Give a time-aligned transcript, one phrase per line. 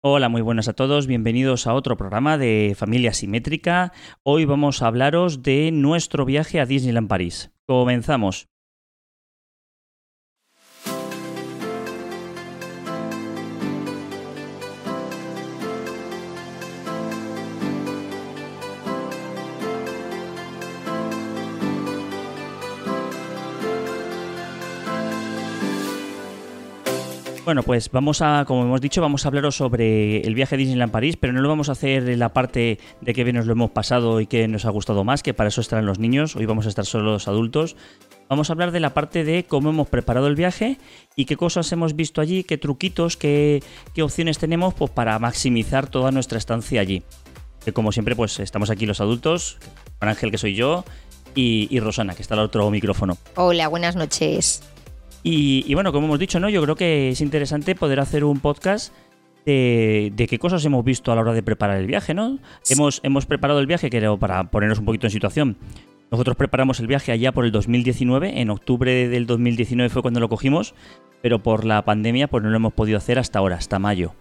[0.00, 3.92] Hola, muy buenas a todos, bienvenidos a otro programa de Familia Simétrica.
[4.22, 7.50] Hoy vamos a hablaros de nuestro viaje a Disneyland París.
[7.66, 8.48] Comenzamos.
[27.48, 30.92] Bueno, pues vamos a, como hemos dicho, vamos a hablaros sobre el viaje a Disneyland
[30.92, 33.52] París, pero no lo vamos a hacer en la parte de que bien nos lo
[33.52, 36.44] hemos pasado y que nos ha gustado más, que para eso estarán los niños, hoy
[36.44, 37.74] vamos a estar solo los adultos.
[38.28, 40.76] Vamos a hablar de la parte de cómo hemos preparado el viaje
[41.16, 43.62] y qué cosas hemos visto allí, qué truquitos, qué,
[43.94, 47.02] qué opciones tenemos pues, para maximizar toda nuestra estancia allí.
[47.64, 49.56] Que como siempre, pues estamos aquí los adultos,
[50.00, 50.84] Juan Ángel, que soy yo,
[51.34, 53.16] y, y Rosana, que está al otro micrófono.
[53.36, 54.62] Hola, buenas noches.
[55.22, 56.48] Y, bueno, como hemos dicho, ¿no?
[56.48, 58.94] Yo creo que es interesante poder hacer un podcast
[59.44, 62.38] de, qué cosas hemos visto a la hora de preparar el viaje, ¿no?
[62.70, 65.56] Hemos, hemos preparado el viaje, creo, para ponernos un poquito en situación.
[66.10, 70.28] Nosotros preparamos el viaje allá por el 2019, en octubre del 2019 fue cuando lo
[70.28, 70.74] cogimos,
[71.20, 74.14] pero por la pandemia pues no lo hemos podido hacer hasta ahora, hasta mayo.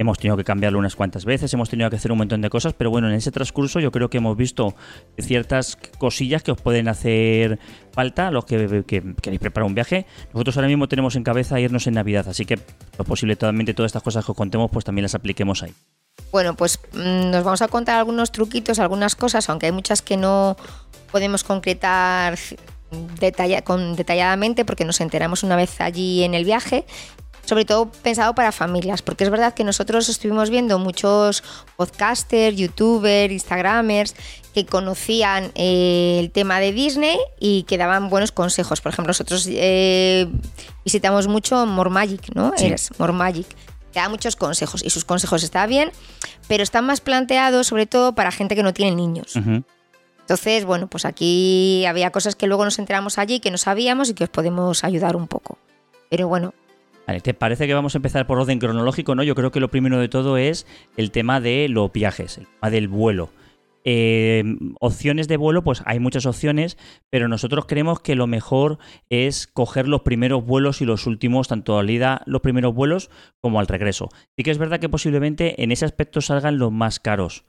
[0.00, 2.72] Hemos tenido que cambiarlo unas cuantas veces, hemos tenido que hacer un montón de cosas,
[2.72, 4.74] pero bueno, en ese transcurso yo creo que hemos visto
[5.18, 7.58] ciertas cosillas que os pueden hacer
[7.92, 10.06] falta los que, queréis preparar un viaje.
[10.32, 12.58] Nosotros ahora mismo tenemos en cabeza irnos en Navidad, así que
[12.96, 15.74] lo posible totalmente todas estas cosas que os contemos pues también las apliquemos ahí.
[16.32, 20.16] Bueno, pues mm, nos vamos a contar algunos truquitos, algunas cosas, aunque hay muchas que
[20.16, 20.56] no
[21.12, 22.38] podemos concretar
[23.20, 26.86] detalladamente porque nos enteramos una vez allí en el viaje
[27.44, 31.42] sobre todo pensado para familias, porque es verdad que nosotros estuvimos viendo muchos
[31.76, 34.14] podcasters, youtubers, instagramers
[34.54, 38.80] que conocían eh, el tema de Disney y que daban buenos consejos.
[38.80, 40.28] Por ejemplo, nosotros eh,
[40.84, 42.52] visitamos mucho More Magic, ¿no?
[42.56, 42.66] Sí.
[42.66, 43.46] Eres More Magic.
[43.92, 45.90] Que da muchos consejos y sus consejos están bien,
[46.46, 49.34] pero están más planteados sobre todo para gente que no tiene niños.
[50.30, 54.14] Entonces, bueno, pues aquí había cosas que luego nos enteramos allí que no sabíamos y
[54.14, 55.58] que os podemos ayudar un poco.
[56.08, 56.54] Pero bueno,
[57.22, 59.14] ¿te parece que vamos a empezar por orden cronológico?
[59.14, 60.66] No, yo creo que lo primero de todo es
[60.96, 63.30] el tema de los viajes, el tema del vuelo.
[63.84, 64.44] Eh,
[64.78, 66.76] opciones de vuelo, pues hay muchas opciones,
[67.08, 68.78] pero nosotros creemos que lo mejor
[69.08, 73.58] es coger los primeros vuelos y los últimos, tanto al ida los primeros vuelos como
[73.58, 74.10] al regreso.
[74.36, 77.44] Sí que es verdad que posiblemente en ese aspecto salgan los más caros.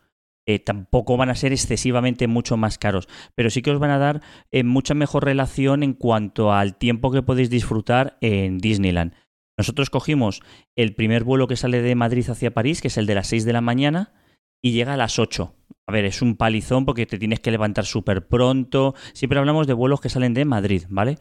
[0.47, 3.99] Eh, tampoco van a ser excesivamente mucho más caros, pero sí que os van a
[3.99, 9.13] dar eh, mucha mejor relación en cuanto al tiempo que podéis disfrutar en Disneyland.
[9.61, 10.41] Nosotros cogimos
[10.75, 13.45] el primer vuelo que sale de Madrid hacia París, que es el de las 6
[13.45, 14.11] de la mañana,
[14.59, 15.53] y llega a las 8.
[15.85, 18.95] A ver, es un palizón porque te tienes que levantar súper pronto.
[19.13, 21.19] Siempre hablamos de vuelos que salen de Madrid, ¿vale?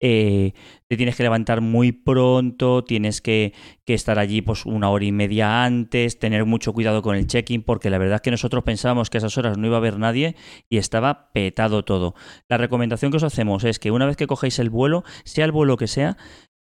[0.00, 0.52] Eh,
[0.88, 3.54] te tienes que levantar muy pronto, tienes que,
[3.86, 7.88] estar allí pues una hora y media antes, tener mucho cuidado con el check-in, porque
[7.88, 10.34] la verdad es que nosotros pensábamos que a esas horas no iba a haber nadie
[10.68, 12.16] y estaba petado todo.
[12.48, 15.52] La recomendación que os hacemos es que una vez que cogéis el vuelo, sea el
[15.52, 16.16] vuelo que sea,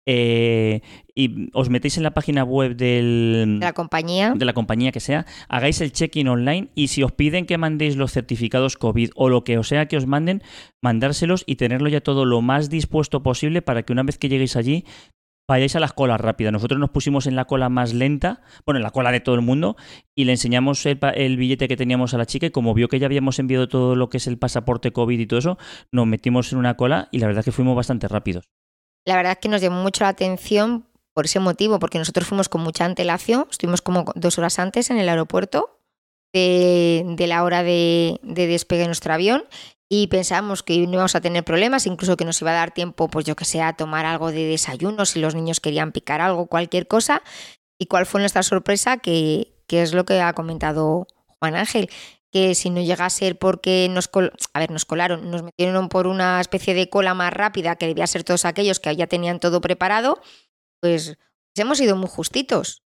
[0.06, 0.82] eh,
[1.16, 4.34] y os metéis en la página web del, de la compañía.
[4.36, 7.96] De la compañía que sea, hagáis el check-in online y si os piden que mandéis
[7.96, 10.42] los certificados COVID o lo que os sea que os manden,
[10.82, 14.56] mandárselos y tenerlo ya todo lo más dispuesto posible para que una vez que lleguéis
[14.56, 14.86] allí
[15.48, 16.54] vayáis a las colas rápidas.
[16.54, 19.42] Nosotros nos pusimos en la cola más lenta, bueno, en la cola de todo el
[19.42, 19.76] mundo,
[20.16, 23.00] y le enseñamos el, el, billete que teníamos a la chica y como vio que
[23.00, 25.58] ya habíamos enviado todo lo que es el pasaporte COVID y todo eso,
[25.92, 28.50] nos metimos en una cola y la verdad es que fuimos bastante rápidos
[29.06, 32.50] la verdad es que nos llamó mucho la atención por ese motivo, porque nosotros fuimos
[32.50, 35.80] con mucha antelación, estuvimos como dos horas antes en el aeropuerto
[36.34, 39.46] de, la hora de, despegue de nuestro avión
[39.88, 43.10] y pensábamos que no íbamos a tener problemas, incluso que nos iba a dar tiempo,
[43.10, 46.48] pues yo que sé, a tomar algo de desayuno si los niños querían picar algo,
[46.48, 47.22] cualquier cosa.
[47.78, 48.98] ¿Y cuál fue nuestra sorpresa?
[48.98, 51.08] Que, que es lo que ha comentado
[51.40, 51.90] Juan Ángel,
[52.34, 54.10] que si no llega a ser porque nos,
[54.54, 58.08] a ver, nos colaron, nos metieron por una especie de cola más rápida que debía
[58.08, 60.20] ser todos aquellos que ya tenían todo preparado,
[60.82, 61.16] pues
[61.56, 62.82] hemos ido muy justitos.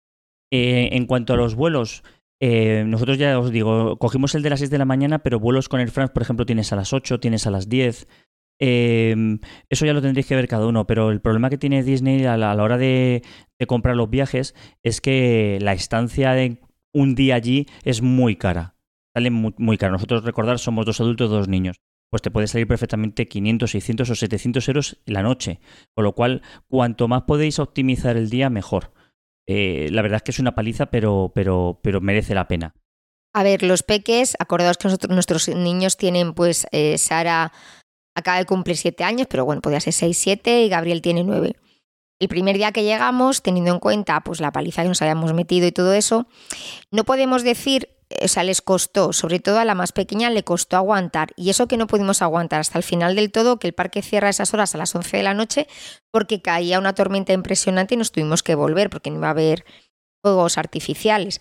[0.50, 2.02] Eh, en cuanto a los vuelos,
[2.40, 5.68] eh, nosotros ya os digo, cogimos el de las 6 de la mañana, pero vuelos
[5.68, 8.08] con el France, por ejemplo, tienes a las 8, tienes a las 10.
[8.58, 9.38] Em,
[9.70, 12.36] eso ya lo tendréis que ver cada uno, pero el problema que tiene Disney a
[12.36, 13.22] la, hora de,
[13.68, 16.58] comprar los viajes es que la estancia de
[16.92, 18.75] un día allí es muy cara
[19.16, 19.92] sale muy, caro.
[19.92, 21.80] Nosotros, recordar, somos dos adultos, dos niños.
[22.10, 25.58] Pues te puede salir perfectamente 500, 600 o 700 euros la noche.
[25.94, 28.92] Con lo cual, cuanto más podéis optimizar el día, mejor.
[29.48, 32.74] Eh, la verdad es que es una paliza, pero, pero, pero merece la pena.
[33.32, 37.52] A ver, los peques, acordaos que nuestros niños tienen, pues, eh, Sara
[38.14, 41.56] acaba de cumplir 7 años, pero bueno, podría ser 6, 7 y Gabriel tiene 9.
[42.18, 45.66] el primer día que llegamos, teniendo en cuenta pues la paliza que nos habíamos metido
[45.66, 46.26] y todo eso,
[46.90, 50.76] no podemos decir, o sea, les costó, sobre todo a la más pequeña le costó
[50.76, 51.32] aguantar.
[51.36, 54.28] Y eso que no pudimos aguantar hasta el final del todo, que el parque cierra
[54.28, 55.66] esas horas a las 11 de la noche,
[56.10, 59.64] porque caía una tormenta impresionante y nos tuvimos que volver, porque no iba a haber
[60.22, 61.40] fuegos artificiales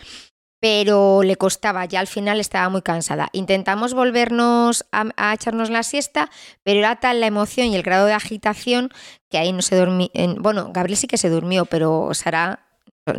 [0.66, 3.30] pero le costaba, ya al final estaba muy cansada.
[3.34, 6.32] Intentamos volvernos a, echarnos la siesta,
[6.64, 8.90] pero era tal la emoción y el grado de agitación
[9.30, 10.10] que ahí no se dormía.
[10.40, 12.68] Bueno, Gabriel sí que se durmió, pero Sara,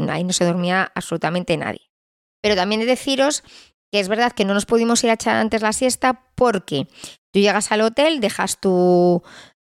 [0.09, 1.83] ahí no se dormía absolutamente nadie.
[2.47, 3.43] Pero también de deciros
[3.91, 6.87] que es verdad que no nos pudimos ir a echar antes la siesta porque
[7.33, 9.25] tú llegas al hotel, dejas tu,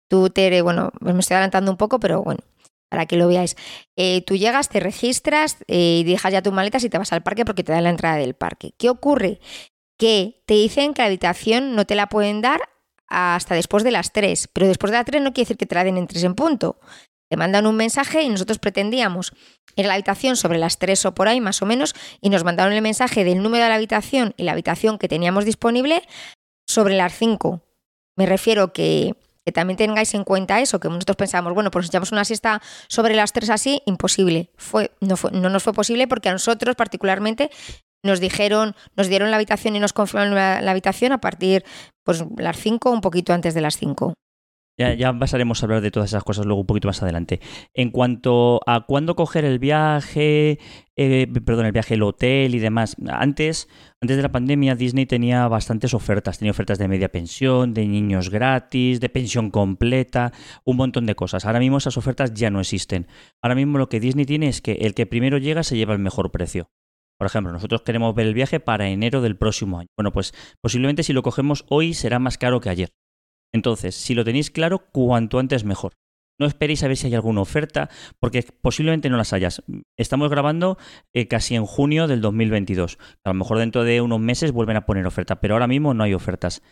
[0.08, 0.32] tu
[0.62, 2.40] bueno, me estoy adelantando un poco, pero bueno,
[2.88, 3.54] para que lo veáis.
[3.96, 7.22] Eh, tú llegas, te registras eh, y dejas ya tus maletas y te vas al
[7.22, 8.72] parque porque te dan la entrada del parque.
[8.78, 9.40] ¿Qué ocurre?
[9.98, 12.62] Que te dicen que la habitación no te la pueden dar
[13.08, 15.74] hasta después de las 3, pero después de las 3 no quiere decir que te
[15.74, 16.80] la den en 3 en punto.
[17.30, 19.32] Te mandan un mensaje y nosotros pretendíamos
[19.76, 22.44] ir a la habitación sobre las 3 o por ahí más o menos y nos
[22.44, 26.02] mandaron el mensaje del número de la habitación y la habitación que teníamos disponible
[26.68, 27.62] sobre las 5.
[28.16, 29.14] Me refiero que
[29.52, 33.32] también tengáis en cuenta eso, que nosotros pensamos, bueno, pues echamos una siesta sobre las
[33.32, 34.50] tres así, imposible.
[34.56, 37.50] Fue, no, no nos fue posible porque a nosotros particularmente
[38.02, 41.64] nos dijeron, nos dieron la habitación y nos confirmaron la, habitación a partir
[42.04, 44.14] pues las cinco, un poquito antes de las cinco.
[44.80, 47.38] Ya, pasaremos a hablar de todas esas cosas luego un poquito más adelante.
[47.74, 50.58] En cuanto a cuándo coger el viaje,
[50.96, 52.96] eh, perdón, el viaje, el hotel y demás.
[53.06, 53.68] Antes,
[54.00, 56.38] antes de la pandemia, Disney tenía bastantes ofertas.
[56.38, 60.32] Tenía ofertas de media pensión, de niños gratis, de pensión completa,
[60.64, 61.44] un montón de cosas.
[61.44, 63.06] Ahora mismo esas ofertas ya no existen.
[63.42, 65.98] Ahora mismo lo que Disney tiene es que el que primero llega se lleva el
[65.98, 66.70] mejor precio.
[67.18, 69.88] Por ejemplo, nosotros queremos ver el viaje para enero del próximo año.
[69.94, 72.94] Bueno, pues posiblemente si lo cogemos hoy será más caro que ayer.
[73.52, 75.92] Entonces, si lo tenéis claro, cuanto antes mejor.
[76.38, 79.62] No esperéis a ver si hay alguna oferta, porque posiblemente no las hayas.
[79.98, 80.78] Estamos grabando
[81.12, 82.98] eh, casi en junio del 2022.
[83.24, 86.02] A lo mejor dentro de unos meses vuelven a poner oferta, pero ahora mismo no
[86.02, 86.62] hay ofertas.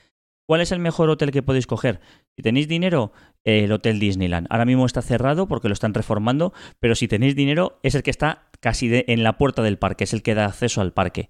[0.48, 2.00] ¿Cuál es el mejor hotel que podéis coger?
[2.34, 3.12] Si tenéis dinero,
[3.44, 4.46] el Hotel Disneyland.
[4.48, 8.10] Ahora mismo está cerrado porque lo están reformando, pero si tenéis dinero, es el que
[8.10, 11.28] está casi en la puerta del parque, es el que da acceso al parque.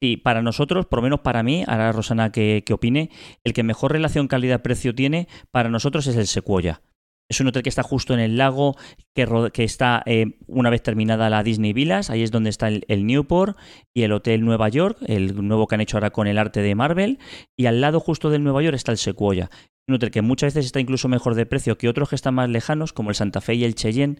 [0.00, 3.10] Y para nosotros, por lo menos para mí, ahora Rosana que, opine,
[3.44, 6.80] el que mejor relación calidad-precio tiene para nosotros es el Sequoia.
[7.28, 8.76] Es un hotel que está justo en el lago,
[9.14, 13.06] que, que está eh, una vez terminada la Disney Villas, ahí es donde está el,
[13.06, 13.56] Newport
[13.94, 16.74] y el Hotel Nueva York, el nuevo que han hecho ahora con el arte de
[16.74, 17.20] Marvel,
[17.56, 19.48] y al lado justo del Nueva York está el Sequoia.
[19.86, 22.48] Un hotel que muchas veces está incluso mejor de precio que otros que están más
[22.48, 24.18] lejanos, como el Santa Fe y el Cheyenne,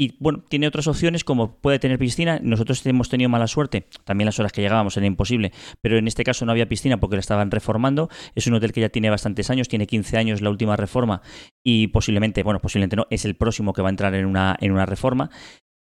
[0.00, 2.38] y bueno, tiene otras opciones como puede tener piscina.
[2.40, 3.88] Nosotros hemos tenido mala suerte.
[4.04, 5.52] También las horas que llegábamos era imposible.
[5.80, 8.08] Pero en este caso no había piscina porque la estaban reformando.
[8.36, 11.20] Es un hotel que ya tiene bastantes años, tiene 15 años la última reforma.
[11.64, 14.70] Y posiblemente, bueno, posiblemente no, es el próximo que va a entrar en una, en
[14.70, 15.30] una reforma.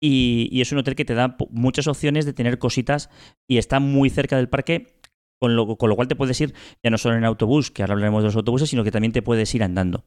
[0.03, 3.11] Y, es un hotel que te da muchas opciones de tener cositas
[3.47, 4.99] y está muy cerca del parque.
[5.39, 6.53] Con lo, con lo cual te puedes ir
[6.83, 9.23] ya no solo en autobús, que ahora hablaremos de los autobuses, sino que también te
[9.23, 10.05] puedes ir andando.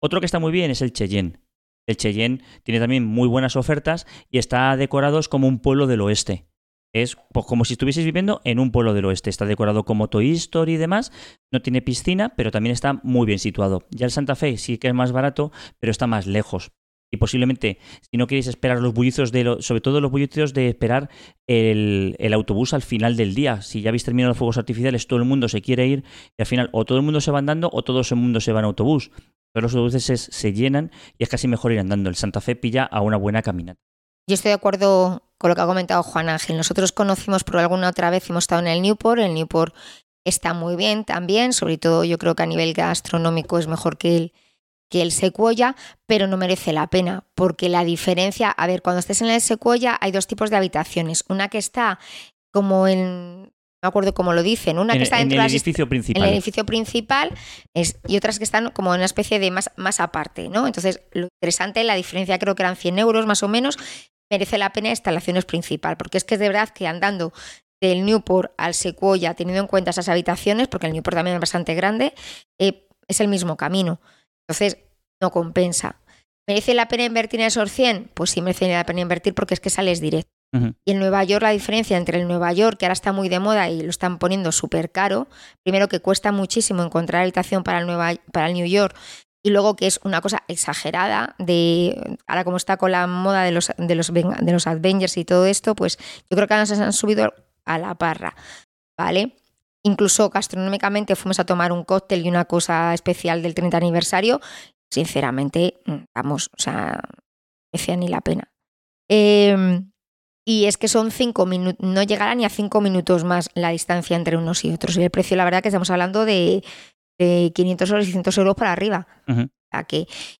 [0.00, 1.40] Otro que está muy bien es el Cheyenne.
[1.88, 6.46] El Cheyenne tiene también muy buenas ofertas y está decorado como un pueblo del oeste.
[6.92, 9.30] Es como si estuvieses viviendo en un pueblo del oeste.
[9.30, 11.12] Está decorado como Toy Story y demás.
[11.50, 13.86] No tiene piscina, pero también está muy bien situado.
[13.90, 15.50] Ya el Santa Fe sí que es más barato,
[15.80, 16.72] pero está más lejos.
[17.10, 21.08] Y posiblemente, si no queréis esperar los bullizos de sobre todo los bullizos de esperar
[21.46, 23.62] el, el, autobús al final del día.
[23.62, 26.04] Si ya habéis terminado los fuegos artificiales, todo el mundo se quiere ir
[26.36, 28.52] y al final o todo el mundo se va andando o todo el mundo se
[28.52, 29.10] va en autobús
[29.62, 32.08] los autobuses se llenan y es casi mejor ir andando.
[32.10, 33.80] El Santa Fe pilla a una buena caminata.
[34.26, 36.56] Yo estoy de acuerdo con lo que ha comentado Juan Ángel.
[36.56, 39.20] Nosotros conocimos por alguna otra vez, hemos estado en el Newport.
[39.20, 39.74] El Newport
[40.24, 44.16] está muy bien también, sobre todo yo creo que a nivel gastronómico es mejor que
[44.16, 44.32] el,
[44.90, 49.22] que el Sequoia, pero no merece la pena, porque la diferencia, a ver, cuando estés
[49.22, 51.24] en el Sequoia hay dos tipos de habitaciones.
[51.28, 51.98] Una que está
[52.52, 56.22] como en me acuerdo cómo lo dicen, una que está dentro del edificio principal.
[56.22, 57.32] En el edificio principal
[57.74, 60.66] es, y otras que están como en una especie de más, más aparte, ¿no?
[60.66, 63.78] Entonces, lo interesante, la diferencia creo que eran 100 euros más o menos,
[64.30, 67.32] merece la pena instalaciones principal, porque es que es de verdad que andando
[67.80, 71.74] del Newport al Sequoia, teniendo en cuenta esas habitaciones, porque el Newport también es bastante
[71.74, 72.14] grande,
[72.60, 74.00] eh, es el mismo camino.
[74.48, 74.78] Entonces,
[75.22, 76.00] no compensa.
[76.48, 78.10] ¿Merece la pena invertir en esos 100?
[78.14, 80.37] Pues sí merece la pena invertir porque es que sales directo.
[80.52, 83.38] Y en Nueva York la diferencia entre el Nueva York, que ahora está muy de
[83.38, 85.28] moda y lo están poniendo súper caro,
[85.62, 88.96] primero que cuesta muchísimo encontrar habitación para el, Nueva, para el New York
[89.42, 93.52] y luego que es una cosa exagerada de ahora como está con la moda de
[93.52, 95.98] los de los de los Avengers y todo esto, pues
[96.30, 97.32] yo creo que ahora se han subido
[97.64, 98.34] a la parra,
[98.96, 99.36] ¿vale?
[99.84, 104.40] Incluso gastronómicamente fuimos a tomar un cóctel y una cosa especial del 30 aniversario.
[104.90, 107.00] Sinceramente, mm, vamos, o sea,
[107.72, 108.50] decía ni la pena.
[109.08, 109.90] Em,
[110.48, 114.16] y es que son cinco minutos, no llegará ni a cinco minutos más la distancia
[114.16, 114.96] entre unos y otros.
[114.96, 116.64] Y el precio, la verdad, que estamos hablando de,
[117.18, 119.06] 500 o 600 euros para arriba.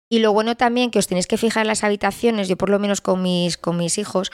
[0.08, 2.78] Y lo bueno también que os tenéis que fijar en las habitaciones, yo por lo
[2.78, 4.30] menos con mis, con mis hijos,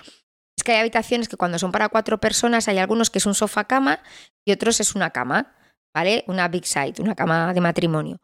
[0.57, 3.35] es que hay habitaciones que cuando son para cuatro personas hay algunos que es un
[3.35, 3.99] sofá cama
[4.47, 5.57] y otros es una cama,
[5.93, 6.23] ¿vale?
[6.29, 8.19] Una big side, una cama de matrimonio.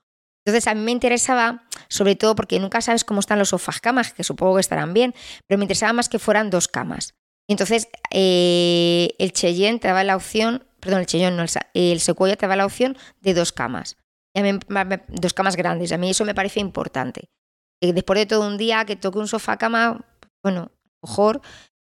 [0.46, 4.12] Entonces a mí me interesaba, sobre todo porque nunca sabes cómo están los sofás camas,
[4.12, 5.16] que supongo que estarán bien,
[5.48, 7.14] pero me interesaba más que fueran dos camas.
[7.50, 12.46] Entonces, eh, el Cheyenne te daba la opción, perdón, el Cheyenne no, el, Sequoia te
[12.46, 13.96] daba la opción de dos camas.
[15.08, 15.90] dos camas grandes.
[15.90, 17.28] A mí eso me parece importante.
[17.80, 20.06] después de todo un día que toque un sofá cama,
[20.44, 20.70] bueno, a
[21.02, 21.40] lo mejor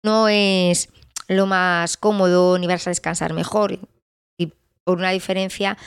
[0.04, 0.90] no es
[1.26, 3.78] lo más cómodo ni vas a descansar mejor.
[4.38, 4.52] Y
[4.84, 5.78] por una diferencia,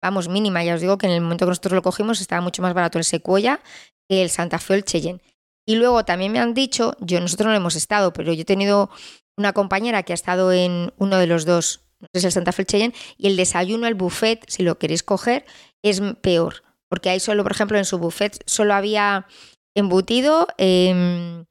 [0.00, 2.62] vamos, mínima, ya os digo que en el momento que nosotros lo cogimos estaba mucho
[2.62, 3.58] más barato el Sequoia
[4.08, 5.20] que el Santa Fe o el Cheyenne.
[5.68, 8.46] Y luego también me han dicho, yo nosotros no lo hemos estado, pero yo he
[8.46, 8.88] tenido
[9.36, 12.52] una compañera que ha estado en uno de los dos, no sé si el Santa
[12.52, 15.44] Fe Cheyenne, y el desayuno, el buffet, si lo queréis coger,
[15.82, 16.62] es peor.
[16.88, 19.26] Porque ahí solo, por ejemplo, en su buffet solo había
[19.76, 21.44] embutido, eh,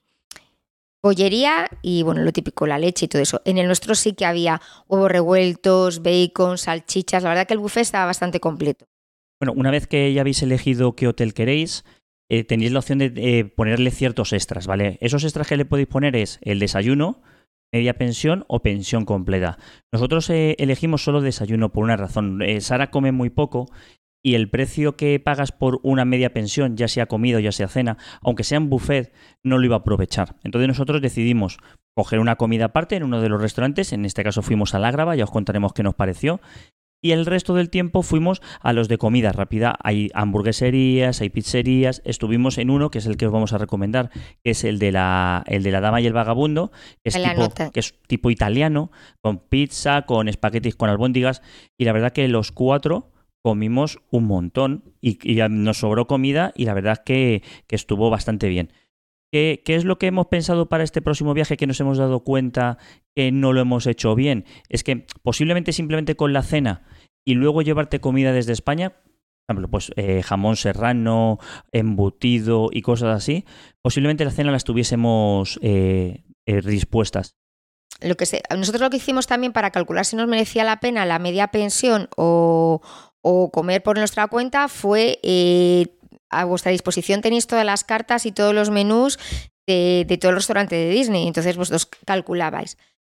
[1.03, 3.43] bollería y, bueno, lo típico, la leche y todo eso.
[3.45, 7.21] En el nuestro sí que había huevos revueltos, bacon, salchichas.
[7.21, 8.87] La verdad que el buffet estaba bastante completo.
[9.39, 11.85] Bueno, una vez que ya habéis elegido qué hotel queréis,
[12.29, 14.97] eh, tenéis la opción de eh, ponerle ciertos extras, ¿vale?
[15.01, 17.21] Esos extras que le podéis poner es el desayuno,
[17.71, 19.57] media pensión o pensión completa.
[19.91, 22.41] Nosotros eh, elegimos solo desayuno por una razón.
[22.59, 23.67] Sara come muy poco
[24.23, 27.67] y el precio que pagas por una media pensión, ya sea comida o ya sea
[27.67, 30.35] cena, aunque sea un buffet, no lo iba a aprovechar.
[30.43, 31.59] Entonces nosotros decidimos
[31.95, 35.15] coger una comida aparte en uno de los restaurantes, en este caso fuimos a Lágrava,
[35.15, 36.41] ya os contaremos qué nos pareció,
[37.01, 39.77] y el resto del tiempo fuimos a los de comida rápida.
[39.83, 42.01] Hay hamburgueserías, hay pizzerías.
[42.05, 44.09] Estuvimos en uno, que es el que os vamos a recomendar,
[44.43, 46.71] que es el de la, el de la dama y el vagabundo,
[47.03, 51.41] que es, tipo, que es tipo italiano, con pizza, con espaguetis con albóndigas.
[51.77, 53.11] Y la verdad que los cuatro
[53.43, 58.73] comimos un montón y, nos sobró comida y la verdad que, que estuvo bastante bien.
[59.31, 62.77] ¿Qué, es lo que hemos pensado para este próximo viaje que nos hemos dado cuenta
[63.15, 64.45] que no lo hemos hecho bien?
[64.69, 66.85] Es que posiblemente simplemente con la cena
[67.25, 71.39] y luego llevarte comida desde España, por ejemplo, pues eh, jamón serrano,
[71.71, 73.45] embutido y cosas así,
[73.81, 77.35] posiblemente la cena las tuviésemos eh, eh, dispuestas.
[77.99, 81.19] Lo que nosotros lo que hicimos también para calcular si nos merecía la pena la
[81.19, 82.81] media pensión o,
[83.51, 85.19] comer por nuestra cuenta fue
[86.29, 89.19] a vuestra disposición tenéis todas las cartas y todos los menús
[89.67, 91.27] de, todo el restaurante de Disney.
[91.27, 92.77] Entonces vosotros calculabais.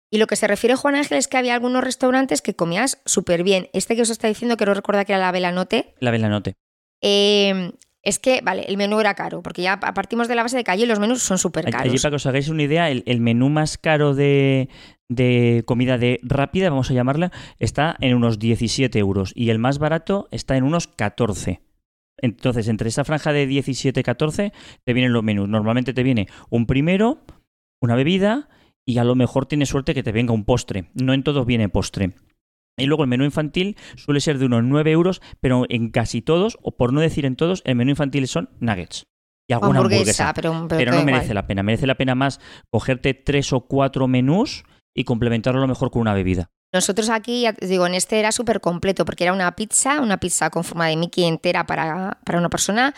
[0.10, 3.44] Y lo que se refiere Juan Ángel es que había algunos restaurantes que comías súper
[3.44, 3.70] bien.
[3.74, 5.96] Este que os está diciendo, que no recuerda que era la Velanote.
[6.00, 6.54] La Velanote.
[7.02, 7.72] Eh,
[8.08, 10.72] es que, vale, el menú era caro, porque ya partimos de la base de que
[10.72, 11.82] allí los menús son súper caros.
[11.82, 14.70] Allí, para que os hagáis una idea, el, menú más caro de,
[15.10, 19.78] de, comida de rápida, vamos a llamarla, está en unos 17 euros y el más
[19.78, 21.60] barato está en unos 14.
[22.20, 25.48] Entonces, entre esa franja de 17 y 14 te vienen los menús.
[25.48, 27.24] Normalmente te viene un primero,
[27.82, 28.50] una bebida
[28.86, 30.90] y a lo mejor tienes suerte que te venga un postre.
[30.94, 32.14] No en todos viene postre.
[32.78, 36.58] Y luego el menú infantil suele ser de unos 9 euros, pero en casi todos,
[36.62, 39.08] o por no decir en todos, el menú infantil son nuggets.
[39.50, 40.34] Y alguna hamburguesa.
[40.34, 41.64] pero, pero no merece la pena.
[41.64, 44.64] Merece la pena más cogerte tres o cuatro menús
[44.96, 46.52] y complementarlo a lo mejor con una bebida.
[46.74, 50.64] Nosotros aquí, digo, en este era súper completo porque era una pizza, una pizza con
[50.64, 52.94] forma de Mickey entera para, para una persona,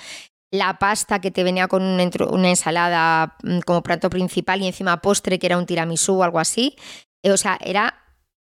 [0.52, 5.38] la pasta que te venía con una, ensalada mm, como plato principal y encima postre
[5.38, 6.76] que era un tiramisú o algo así.
[7.24, 7.96] Eh, o sea, era,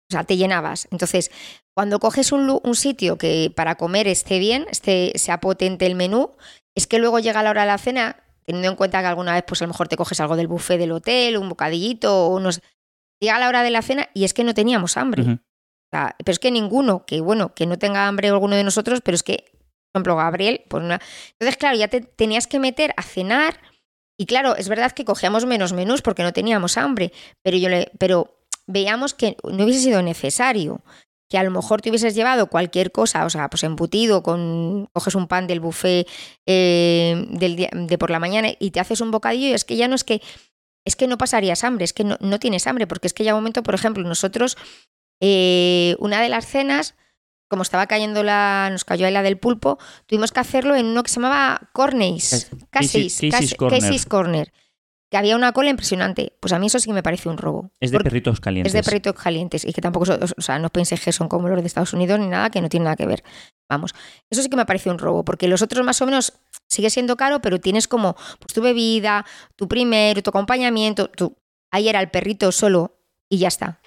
[0.10, 0.88] o sea, te llenabas.
[0.92, 1.32] Entonces,
[1.74, 6.32] cuando coges un, un sitio que para comer esté bien, esté, sea potente el menú,
[6.76, 9.44] es que luego llega la hora de la cena, teniendo en cuenta que alguna vez
[9.48, 12.62] pues a lo mejor te coges algo del buffet del hotel, un bocadillito o unos
[13.22, 15.40] llega la hora de la cena y es que no teníamos hambre.
[15.90, 19.24] pero es que ninguno, que bueno, que no tenga hambre alguno de nosotros, pero es
[19.24, 19.46] que,
[19.92, 21.00] por ejemplo, Gabriel, pues una...
[21.34, 23.60] Entonces, claro, ya te tenías que meter a cenar
[24.18, 27.14] y claro, es verdad que cogíamos menos menús porque no teníamos hambre,
[27.44, 27.92] pero yo le...
[27.98, 28.38] pero
[28.68, 30.82] veíamos que no hubiese sido necesario
[31.32, 35.16] que a lo mejor te hubieses llevado cualquier cosa, o sea, pues embutido, con coges
[35.16, 36.06] un pan del buffet
[36.46, 39.78] eh, del día, de por la mañana y te haces un bocadillo y es que
[39.78, 40.22] ya no es que
[40.86, 43.42] es que no pasarías hambre, es que no, tienes hambre, porque es que ya un
[43.42, 44.58] momento, por ejemplo, nosotros,
[45.20, 46.96] eh, una de las cenas,
[47.48, 51.10] como estaba cayendo la, nos cayó la del pulpo, tuvimos que hacerlo en uno que
[51.10, 54.52] se llamaba Corneys, Casey's, Casey's, Corner.
[55.12, 56.34] que había una cola impresionante.
[56.40, 57.72] Pues a mí eso sí que me parece un robo.
[57.82, 58.74] Es de perritos calientes.
[58.74, 60.06] Es de perritos calientes y que tampoco,
[60.38, 62.70] o sea, no penséis que son como los de Estados Unidos ni nada, que no
[62.70, 63.22] tiene nada que ver.
[63.70, 63.94] Vamos,
[64.30, 66.34] eso sí que me parece un robo, porque los otros más o menos
[66.72, 69.26] sigue siendo caro, pero tienes como pues, tu bebida,
[69.56, 71.10] tu primero, tu acompañamiento.
[71.10, 71.36] Tu...
[71.70, 72.98] Ahí era el perrito solo
[73.30, 73.82] y ya está.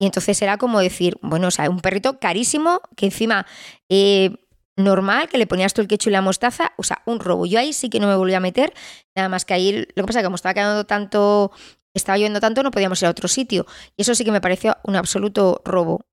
[0.00, 3.46] Y entonces era como decir, bueno, o sea, un perrito carísimo que encima
[3.88, 4.36] eh,
[4.76, 7.46] normal, que le ponías tú el quecho y la mostaza, o sea, un robo.
[7.46, 8.72] Yo ahí sí que no me volví a meter,
[9.16, 11.50] nada más que ahí lo que pasa es que como estaba quedando tanto,
[11.94, 13.66] estaba lloviendo tanto, no podíamos ir a otro sitio.
[13.96, 16.06] Y eso sí que me pareció un absoluto robo.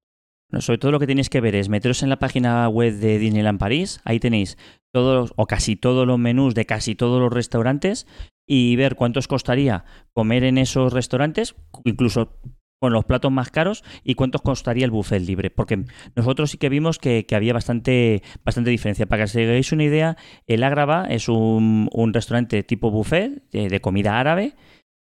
[0.60, 3.60] Sobre todo lo que tenéis que ver es meteros en la página web de Disneyland
[3.60, 4.58] París, ahí tenéis
[4.94, 8.08] todos o casi todos los menús de casi todos los restaurantes
[8.48, 12.40] y ver cuánto os costaría comer en esos restaurantes, incluso
[12.80, 15.50] con los platos más caros y cuánto costaría el buffet libre.
[15.50, 15.86] Porque
[16.16, 19.06] nosotros sí que vimos que, había bastante, bastante diferencia.
[19.06, 24.20] Para que os hagáis una idea, el Ágrava es un, restaurante tipo buffet de, comida
[24.20, 24.56] árabe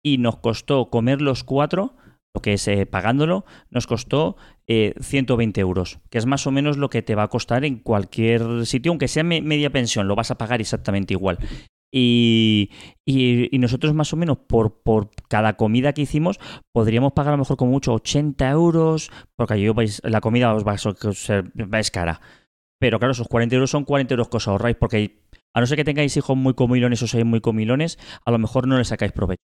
[0.03, 1.95] y nos costó comer los cuatro,
[2.33, 4.37] lo que es eh, pagándolo, nos costó
[4.67, 7.77] 120 eh, euros, que es más o menos lo que te va a costar en
[7.77, 11.37] cualquier sitio, aunque sea media pensión, lo vas a pagar exactamente igual.
[11.95, 12.71] Y,
[13.51, 16.39] nosotros más o menos por, por cada comida que hicimos
[16.73, 19.67] podríamos pagar a lo mejor como mucho 80 euros, porque allí
[20.03, 22.19] la comida os va a ser es cara.
[22.79, 25.21] Pero claro, esos 40 euros son 40 euros que os ahorráis, porque
[25.53, 28.67] a no ser que tengáis hijos muy comilones o seáis muy comilones, a lo mejor
[28.67, 29.52] no les sacáis provecho.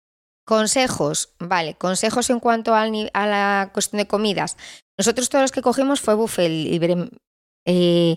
[0.51, 4.57] Consejos, vale, consejos en cuanto a la cuestión de comidas.
[4.99, 7.09] Nosotros todos los que cogimos fue buffet libre.
[7.65, 8.17] Eh,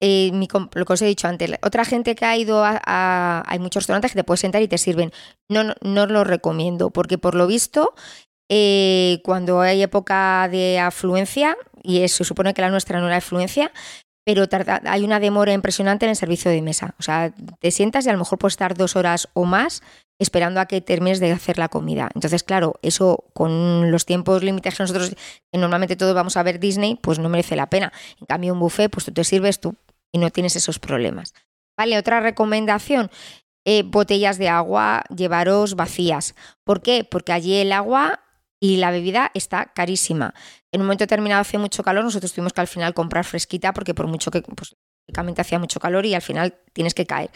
[0.00, 3.82] eh, lo que os he dicho antes, otra gente que ha ido a, Hay muchos
[3.82, 5.12] restaurantes que te puedes sentar y te sirven.
[5.50, 7.92] No, no, no lo recomiendo, porque por lo visto,
[8.48, 13.72] eh, cuando hay época de afluencia, y se supone que la nuestra no era afluencia,
[14.24, 14.46] pero
[14.86, 16.94] hay una demora impresionante en el servicio de mesa.
[16.98, 19.82] O sea, te sientas y a lo mejor puedes estar dos horas o más
[20.18, 22.10] esperando a que termines de hacer la comida.
[22.14, 25.14] Entonces, claro, eso con los tiempos límites que nosotros,
[25.52, 27.92] que normalmente todos vamos a ver Disney, pues no merece la pena.
[28.20, 29.76] En cambio, un buffet, pues tú te sirves, tú
[30.12, 31.34] y no tienes esos problemas.
[31.76, 33.10] Vale, otra recomendación,
[33.64, 36.34] eh, botellas de agua, llevaros vacías.
[36.64, 37.04] ¿Por qué?
[37.04, 38.20] Porque allí el agua
[38.60, 40.34] y la bebida está carísima.
[40.72, 43.94] En un momento determinado hace mucho calor, nosotros tuvimos que al final comprar fresquita porque
[43.94, 44.76] por mucho que, pues,
[45.38, 47.30] hacía mucho calor y al final tienes que caer.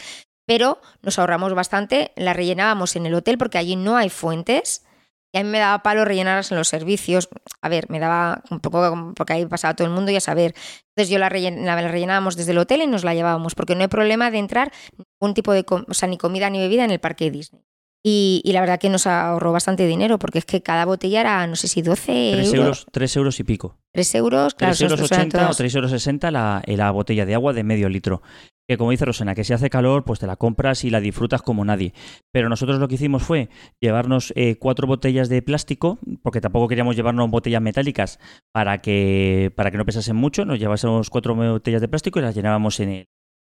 [0.52, 4.84] Pero nos ahorramos bastante, la rellenábamos en el hotel porque allí no hay fuentes
[5.32, 7.30] y a mí me daba palo rellenarlas en los servicios.
[7.62, 10.54] A ver, me daba un poco, porque ahí pasaba todo el mundo y a saber.
[10.90, 14.30] Entonces yo la, rellenábamos desde el hotel y nos la llevábamos, porque no hay problema
[14.30, 17.64] de entrar ningún tipo de, o sea, ni comida ni bebida en el parque Disney.
[18.04, 21.56] Y, la verdad que nos ahorró bastante dinero, porque es que cada botella era, no
[21.56, 22.86] sé si 12 3 euros.
[22.92, 23.78] 3 euros y pico.
[23.94, 24.74] 3 euros, claro.
[24.76, 28.20] 3 euros 80 o 3 euros 60 la, la botella de agua de medio litro
[28.68, 31.42] que como dice Rosena, que si hace calor, pues te la compras y la disfrutas
[31.42, 31.92] como nadie.
[32.32, 33.48] Pero nosotros lo que hicimos fue
[33.80, 38.18] llevarnos eh, cuatro botellas de plástico, porque tampoco queríamos llevarnos botellas metálicas
[38.52, 42.34] para que, para que no pesasen mucho, nos llevásemos cuatro botellas de plástico y las
[42.34, 43.06] llenábamos en el,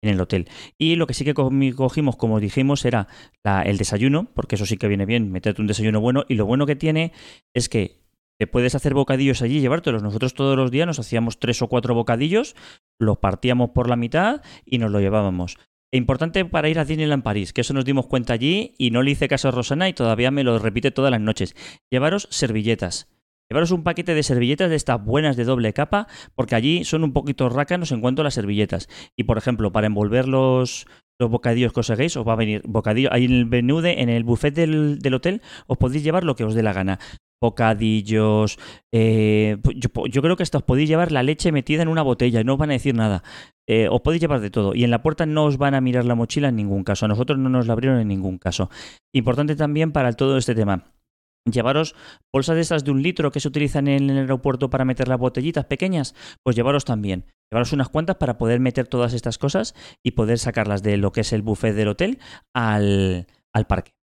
[0.02, 0.48] en el hotel.
[0.78, 3.08] Y lo que sí que cogimos, como dijimos, era
[3.64, 6.24] el desayuno, porque eso sí que viene bien, meterte un desayuno bueno.
[6.28, 7.12] Y lo bueno que tiene
[7.54, 7.98] es que
[8.38, 10.02] te puedes hacer bocadillos allí y llevártelos.
[10.02, 12.54] Nosotros todos los días nos hacíamos tres o cuatro bocadillos,
[12.98, 15.58] los partíamos por la mitad y nos lo llevábamos.
[15.90, 19.02] E importante para ir a Disneyland París, que eso nos dimos cuenta allí y no
[19.02, 21.54] le hice caso a Rosana y todavía me lo repite todas las noches.
[21.90, 23.08] Llevaros servilletas.
[23.50, 27.14] Llevaros un paquete de servilletas de estas buenas de doble capa, porque allí son un
[27.14, 28.88] poquito rácanos en cuanto a las servilletas.
[29.16, 30.86] Y por ejemplo, para envolver los,
[31.18, 33.08] los bocadillos que os hagáis, os va a venir bocadillo.
[33.10, 36.44] Ahí en el menú, en el buffet del, del, hotel, os podéis llevar lo que
[36.44, 36.98] os dé la gana
[37.40, 38.58] bocadillos.
[38.92, 42.54] Eh, yo, creo que hasta os podéis llevar la leche metida en una botella no
[42.54, 43.22] os van a decir nada.
[43.68, 44.74] Eh, os podéis llevar de todo.
[44.74, 47.04] Y en la puerta no os van a mirar la mochila en ningún caso.
[47.04, 48.70] A nosotros no nos la abrieron en ningún caso.
[49.14, 50.92] Importante también para todo este tema.
[51.50, 51.94] Llevaros
[52.32, 55.18] bolsas de esas de un litro que se utilizan en el aeropuerto para meter las
[55.18, 57.24] botellitas pequeñas, pues llevaros también.
[57.50, 59.74] Llevaros unas cuantas para poder meter todas estas cosas
[60.04, 62.18] y poder sacarlas de lo que es el buffet del hotel
[62.52, 63.26] al
[63.66, 63.97] parque.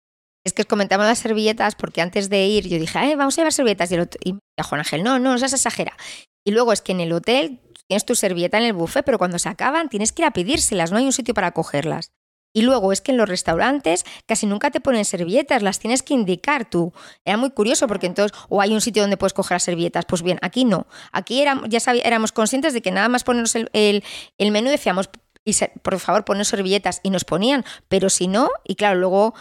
[0.45, 3.53] Es que os comentamos las servilletas porque antes de ir yo dije, vamos a llevar
[3.53, 3.91] servilletas.
[3.91, 5.97] Y, el y Juan Ángel, no, no, no seas exagera.
[6.45, 9.39] Y luego es que en el hotel tienes tu servilleta en el buffet, pero cuando
[9.39, 12.13] se acaban tienes que ir a pedírselas, no hay un sitio para cogerlas.
[12.57, 16.15] Y luego es que en los restaurantes casi nunca te ponen servilletas, las tienes que
[16.15, 16.93] indicar tú.
[17.25, 20.05] Era muy curioso porque entonces, o hay un sitio donde puedes coger las servilletas.
[20.05, 20.87] Pues bien, aquí no.
[21.11, 25.11] Aquí ya éramos conscientes de que nada más ponernos el, el, menú decíamos,
[25.45, 25.53] y
[25.83, 29.35] por favor, poner servilletas y nos ponían, pero si no, y claro, luego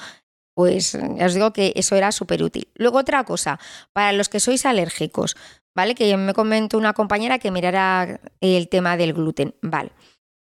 [0.54, 2.68] pues ya os digo que eso era súper útil.
[2.76, 3.60] Luego otra cosa,
[3.92, 5.36] para los que sois alérgicos,
[5.76, 5.96] ¿vale?
[5.96, 9.92] Que me comentó una compañera que mirara el tema del gluten, ¿vale?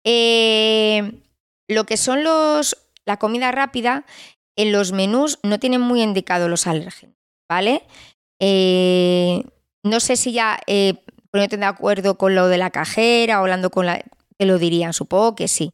[0.04, 1.22] Eh,
[1.68, 4.06] lo que son los, la comida rápida,
[4.56, 7.16] en los menús no tienen muy indicado los alérgenos,
[7.50, 7.84] ¿vale?
[8.40, 9.44] Eh,
[9.84, 10.96] no sé si ya eh,
[11.32, 14.02] de acuerdo con lo de la cajera hablando con la...
[14.38, 15.74] Te lo dirían, supongo que sí.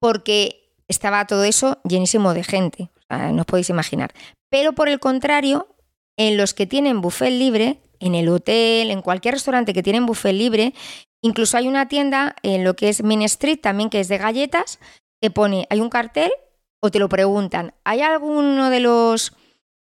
[0.00, 2.90] Porque estaba todo eso llenísimo de gente,
[3.32, 4.12] no os podéis imaginar.
[4.50, 5.68] Pero por el contrario,
[6.16, 10.34] en los que tienen buffet libre, en el hotel, en cualquier restaurante que tienen buffet
[10.34, 10.74] libre,
[11.22, 14.78] incluso hay una tienda en lo que es Main Street también que es de galletas,
[15.20, 16.32] que pone, hay un cartel
[16.82, 19.32] o te lo preguntan, ¿hay alguno de los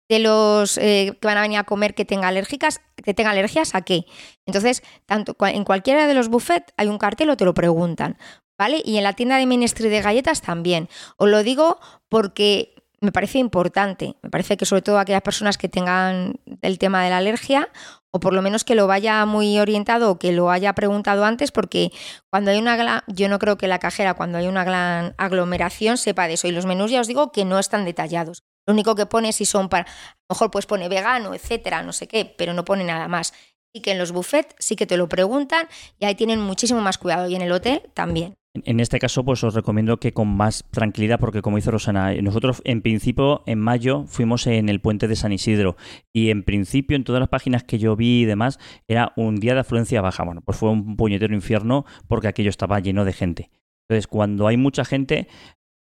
[0.09, 3.75] de los eh, que van a venir a comer que tenga alérgicas, que tenga alergias
[3.75, 4.07] a qué?
[4.47, 8.17] Entonces, tanto en cualquiera de los buffets hay un cartel o te lo preguntan,
[8.59, 8.81] ¿vale?
[8.85, 10.89] Y en la tienda de Main Street de galletas también.
[11.17, 14.17] Os lo digo porque me parece importante.
[14.23, 17.69] Me parece que sobre todo aquellas personas que tengan el tema de la alergia
[18.11, 21.53] o por lo menos que lo vaya muy orientado o que lo haya preguntado antes
[21.53, 21.93] porque
[22.31, 26.27] cuando hay una yo no creo que la cajera cuando hay una gran aglomeración sepa
[26.27, 28.43] de eso y los menús ya os digo que no están detallados.
[28.67, 31.93] Lo único que pone si son para, a lo mejor pues pone vegano, etcétera, no
[31.93, 33.33] sé qué, pero no pone nada más.
[33.73, 36.99] Y que en los buffets sí que te lo preguntan y ahí tienen muchísimo más
[36.99, 38.37] cuidado y en el hotel también.
[38.65, 42.63] En este caso, pues os recomiendo que con más tranquilidad, porque como dice Rosana, nosotros
[42.65, 45.77] en principio en mayo fuimos en el puente de San Isidro
[46.13, 49.55] y en principio en todas las páginas que yo vi y demás era un día
[49.55, 50.25] de afluencia baja.
[50.25, 53.51] Bueno, pues fue un puñetero infierno porque aquello estaba lleno de gente.
[53.89, 55.29] Entonces, cuando hay mucha gente,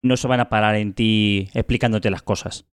[0.02, 2.66] no se van a parar en ti explicándote las cosas.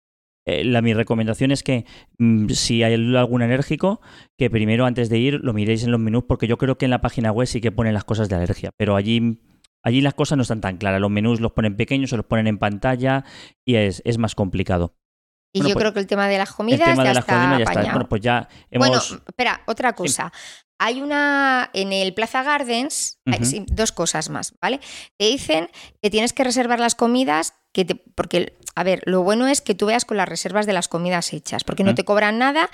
[0.45, 1.85] Eh, la, mi recomendación es que
[2.19, 4.01] mm, si hay algún enérgico,
[4.37, 6.91] que primero antes de ir lo miréis en los menús, porque yo creo que en
[6.91, 9.39] la página web sí que ponen las cosas de alergia, pero allí
[9.85, 10.99] Allí las cosas no están tan claras.
[10.99, 13.23] Los menús los ponen pequeños, se los ponen en pantalla
[13.63, 14.97] y es, más complicado.
[15.53, 17.23] Y yo pues creo que el tema de las comidas el tema ya, de las
[17.23, 17.91] está comidas ya está.
[17.91, 18.89] Bueno, pues ya hemos...
[18.89, 20.33] Bueno, espera, otra cosa.
[20.79, 24.81] Hay una, en el Plaza Gardens, hay, dos cosas más, ¿vale?
[25.17, 25.69] Te dicen
[26.01, 29.75] que tienes que reservar las comidas, que te, porque, a ver, lo bueno es que
[29.75, 32.69] tú veas con las reservas de las comidas hechas, porque no te cobran nada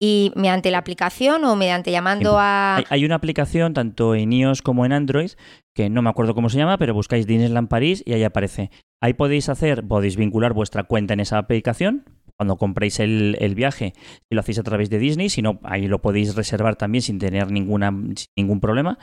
[0.00, 2.82] y mediante la aplicación o mediante llamando a...
[2.88, 5.32] Hay, una aplicación tanto en iOS como en Android,
[5.74, 8.70] que no me acuerdo cómo se llama, pero buscáis Disneyland París y ahí aparece.
[9.02, 12.04] Ahí podéis hacer, podéis vincular vuestra cuenta en esa aplicación,
[12.38, 16.00] cuando compréis el, viaje, si lo hacéis a través de Disney, si no, ahí lo
[16.00, 17.92] podéis reservar también sin tener ninguna,
[18.36, 18.98] ningún problema.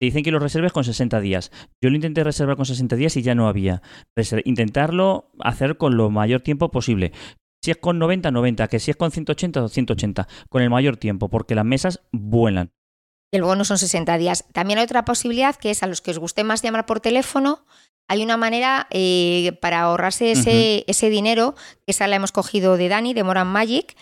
[0.00, 1.52] Te dicen que lo reserves con 60 días.
[1.82, 3.82] Yo lo intenté reservar con 60 días y ya no había.
[4.44, 7.12] intentarlo hacer con lo mayor tiempo posible.
[7.62, 8.68] Si es con 90, 90.
[8.68, 10.26] Que si es con 180, 180.
[10.48, 12.72] Con el mayor tiempo, porque las mesas vuelan.
[13.30, 14.46] Y el bono son 60 días.
[14.52, 17.66] También hay otra posibilidad que es a los que os guste más llamar por teléfono,
[18.10, 21.54] hay una manera eh, para ahorrarse ese, ese dinero,
[21.86, 23.96] que esa la hemos cogido de Dani, de Moran Magic,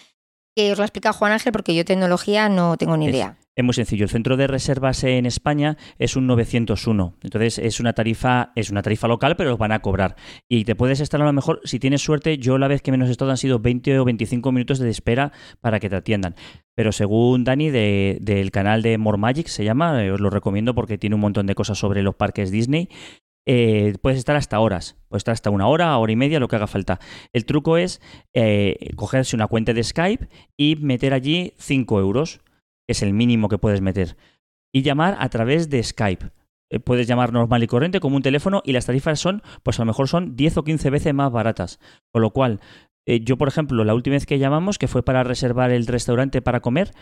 [0.58, 3.36] que os lo ha explicado Juan Ángel porque yo tecnología no tengo ni idea.
[3.54, 4.02] Es muy sencillo.
[4.04, 7.14] El centro de reservas en España es un 901.
[7.22, 10.16] Entonces es una tarifa, es una tarifa local, pero los van a cobrar.
[10.48, 13.08] Y te puedes estar a lo mejor, si tienes suerte, yo la vez que menos
[13.08, 16.34] he estado han sido 20 o 25 minutos de espera para que te atiendan.
[16.74, 20.98] Pero según Dani del canal de More Magic se llama, eh, os lo recomiendo porque
[20.98, 22.88] tiene un montón de cosas sobre los parques Disney.
[23.50, 26.56] Eh, puedes estar hasta horas, puedes estar hasta una hora, hora y media, lo que
[26.56, 27.00] haga falta.
[27.32, 28.02] El truco es
[28.34, 32.42] eh, cogerse una cuenta de Skype y meter allí 5 euros,
[32.86, 34.18] que es el mínimo que puedes meter,
[34.70, 36.26] y llamar a través de Skype.
[36.70, 39.82] Eh, puedes llamar normal y corriente como un teléfono y las tarifas son, pues a
[39.82, 41.80] lo mejor son 10 o 15 veces más baratas.
[42.12, 42.60] Con lo cual,
[43.06, 46.60] yo por ejemplo, la última vez que llamamos, que fue para reservar el restaurante para
[46.60, 46.92] comer,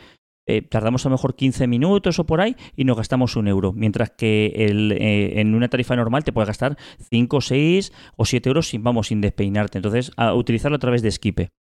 [0.49, 3.73] eh, tardamos a lo mejor 15 minutos o por ahí y nos gastamos un euro,
[3.73, 6.79] mientras que eh, en una tarifa normal te puede gastar
[7.11, 9.79] 5, 6 o 7 euros sin, vamos, sin despeinarte.
[9.79, 11.51] Entonces, a utilizarlo a través de Skipe.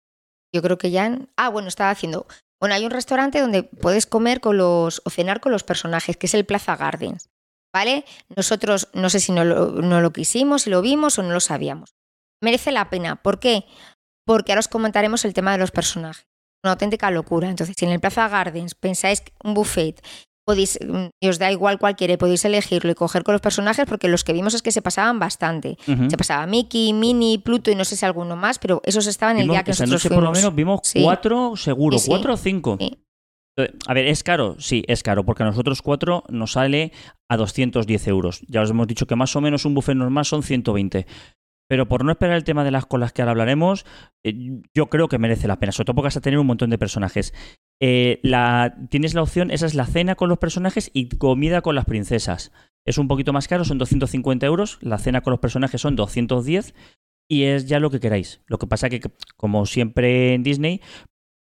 [0.54, 1.18] Yo creo que ya...
[1.36, 2.26] Ah, bueno, estaba haciendo...
[2.60, 6.26] Bueno, hay un restaurante donde puedes comer con los o cenar con los personajes, que
[6.26, 7.28] es el Plaza Gardens.
[7.74, 8.04] ¿Vale?
[8.34, 11.94] Nosotros no sé si no no lo quisimos, si lo vimos o no lo sabíamos.
[12.40, 13.16] Merece la pena.
[13.16, 13.66] ¿Por qué?
[14.24, 16.26] Porque ahora os comentaremos el tema de los personajes
[16.64, 17.48] una auténtica locura.
[17.48, 20.00] Entonces, si en el Plaza Gardens pensáis un buffet,
[20.44, 24.08] podéis, mm, y os da igual cualquiera, podéis elegirlo y coger con los personajes, porque
[24.08, 25.76] los que vimos es que se pasaban bastante.
[26.08, 29.48] Se pasaba Mickey, Minnie, Pluto y no sé si alguno más, pero esos estaban el
[29.48, 30.24] día que nosotros noche fuimos.
[30.24, 32.78] por lo menos vimos cuatro seguro, cuatro o cinco.
[33.86, 34.56] A ver, ¿es caro?
[34.58, 36.92] Sí, es caro, porque a nosotros cuatro nos sale
[37.28, 38.42] a 210 euros.
[38.48, 41.06] Ya os hemos dicho que más o menos un buffet normal son 120.
[41.68, 43.84] Pero por no esperar el tema de las colas que ahora hablaremos,
[44.24, 46.70] eh, yo creo que merece la pena, sobre todo porque vas a tener un montón
[46.70, 47.34] de personajes.
[47.80, 48.20] Eh,
[48.88, 52.52] tienes la opción, esa es la cena con los personajes y comida con las princesas.
[52.84, 56.74] Es un poquito más caro, son 250 euros, la cena con los personajes son 210
[57.28, 58.40] y es ya lo que queráis.
[58.46, 59.00] Lo que pasa que,
[59.36, 60.80] como siempre en Disney,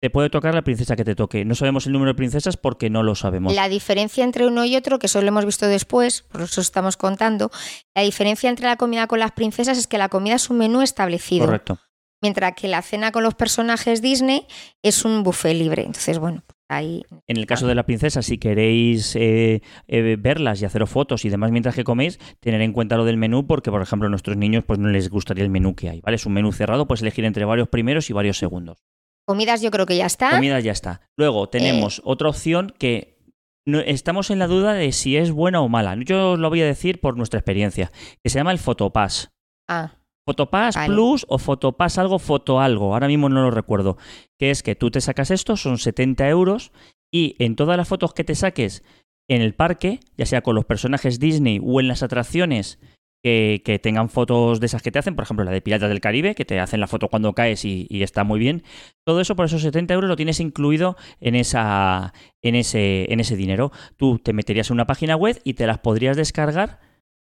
[0.04, 1.46] te puede tocar la princesa que te toque.
[1.46, 3.54] No sabemos el número de princesas porque no lo sabemos.
[3.54, 6.98] La diferencia entre uno y otro, que eso lo hemos visto después, por eso estamos
[6.98, 7.50] contando,
[7.94, 10.82] la diferencia entre la comida con las princesas es que la comida es un menú
[10.82, 11.46] establecido.
[11.46, 11.78] Correcto.
[12.20, 14.46] Mientras que la cena con los personajes Disney
[14.82, 15.86] es un buffet libre.
[15.86, 17.02] Entonces, bueno, ahí.
[17.26, 21.30] En el caso de la princesa, si queréis eh, eh, verlas y haceros fotos y
[21.30, 24.36] demás mientras que coméis, tener en cuenta lo del menú porque, por ejemplo, a nuestros
[24.36, 26.16] niños pues no les gustaría el menú que hay, ¿vale?
[26.16, 28.84] Es un menú cerrado, puedes elegir entre varios primeros y varios segundos.
[29.26, 30.30] Comidas yo creo que ya está.
[30.30, 31.00] Comidas ya está.
[31.16, 33.18] Luego tenemos otra opción que
[33.66, 35.96] no, estamos en la duda de si es buena o mala.
[36.04, 37.90] Yo os lo voy a decir por nuestra experiencia,
[38.22, 39.30] que se llama el Fotopass.
[39.68, 39.94] Ah,
[40.26, 40.94] Fotopass Vale.
[40.94, 43.96] Plus o Fotopass algo, foto algo, ahora mismo no lo recuerdo.
[44.38, 46.72] Que es que tú te sacas esto, son 70 euros,
[47.12, 48.82] y en todas las fotos que te saques
[49.28, 52.78] en el parque, ya sea con los personajes Disney o en las atracciones
[53.24, 56.02] que, que tengan fotos de esas que te hacen, por ejemplo la de Piratas del
[56.02, 58.62] Caribe, que te hacen la foto cuando caes y, y está muy bien,
[59.02, 63.34] todo eso por esos 70 euros lo tienes incluido en, esa, en, ese, en ese
[63.34, 63.72] dinero.
[63.96, 66.80] Tú te meterías en una página web y te las podrías descargar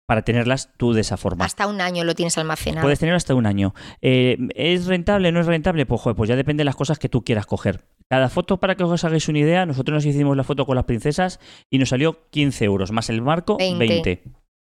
[0.06, 1.44] para tenerlas tú de esa forma.
[1.44, 2.84] hasta un año lo tienes almacenado.
[2.84, 3.74] Puedes tener hasta un año.
[4.00, 5.32] Eh, ¿Es rentable?
[5.32, 5.84] ¿No es rentable?
[5.84, 7.84] Pues, joder, pues ya depende de las cosas que tú quieras coger.
[8.08, 10.84] Cada foto, para que os hagáis una idea, nosotros nos hicimos la foto con las
[10.84, 13.86] princesas y nos salió 15 euros, más el marco 20.
[13.86, 14.22] 20.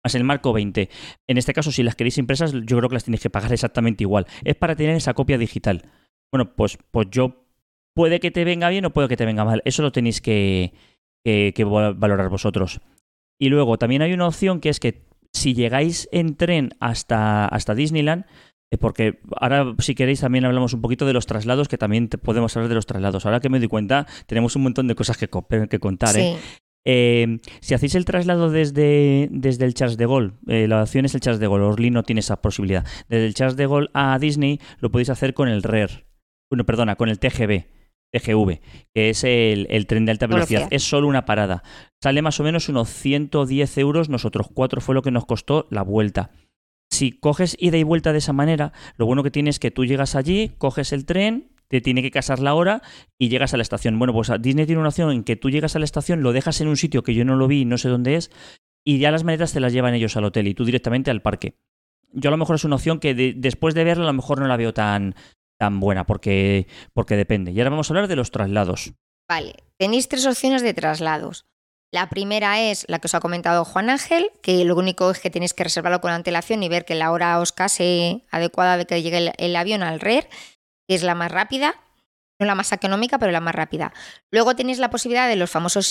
[0.05, 0.89] Más el marco 20.
[1.29, 4.05] En este caso, si las queréis impresas, yo creo que las tenéis que pagar exactamente
[4.05, 4.27] igual.
[4.45, 5.83] Es para tener esa copia digital.
[6.33, 7.45] Bueno, pues, pues yo
[7.95, 9.63] puede que te venga bien o puede que te venga mal.
[9.65, 10.73] Eso lo tenéis que,
[11.25, 12.81] que- que val- valorar vosotros.
[13.39, 17.75] Y luego también hay una opción que es que si llegáis en tren hasta, hasta
[17.75, 18.25] Disneyland,
[18.81, 22.69] porque ahora si queréis también hablamos un poquito de los traslados, que también podemos hablar
[22.69, 23.27] de los traslados.
[23.27, 25.29] Ahora que me doy cuenta, tenemos un montón de cosas que,
[25.69, 26.17] que contar.
[26.17, 26.39] ¿eh?
[26.41, 26.47] Sí.
[26.47, 31.15] Eh, si hacéis el traslado desde, desde el Charles de Gaulle, eh, la opción es
[31.15, 32.87] el Charles de Gaulle, Orly no tiene esa posibilidad.
[33.09, 36.07] Desde el Charles de Gaulle a Disney lo podéis hacer con el RER,
[36.51, 37.67] bueno, perdona, con el TGV,
[38.13, 38.61] TGV,
[38.95, 40.61] que es el, el tren de alta velocidad.
[40.61, 40.77] Velocidad.
[40.77, 41.63] Es solo una parada.
[42.03, 45.83] Sale más o menos unos 110 euros, nosotros cuatro fue lo que nos costó la
[45.83, 46.31] vuelta.
[46.91, 49.85] Si coges ida y vuelta de esa manera, lo bueno que tienes es que tú
[49.85, 52.83] llegas allí, coges el tren, te tiene que casar la hora
[53.17, 53.97] y llegas a la estación.
[53.99, 56.61] Bueno, pues Disney tiene una opción en que tú llegas a la estación, lo dejas
[56.61, 58.31] en un sitio que yo no lo vi, no sé dónde es,
[58.85, 61.55] y ya las maletas te las llevan ellos al hotel y tú directamente al parque.
[62.13, 64.41] Yo a lo mejor es una opción que de- después de verla a lo mejor
[64.41, 65.15] no la veo tan,
[65.59, 67.53] tan buena porque, porque depende.
[67.53, 68.93] Y ahora vamos a hablar de los traslados.
[69.29, 71.45] Vale, tenéis tres opciones de traslados.
[71.93, 75.31] La primera es la que os ha comentado Juan Ángel, que lo único es que
[75.31, 79.03] tenéis que reservarlo con antelación y ver que la hora os case adecuada de que
[79.03, 80.29] llegue el, el avión al RER,
[80.91, 81.77] que es la más rápida,
[82.41, 83.93] no la más económica, pero la más rápida.
[84.33, 85.87] Luego tenéis la posibilidad de los famosos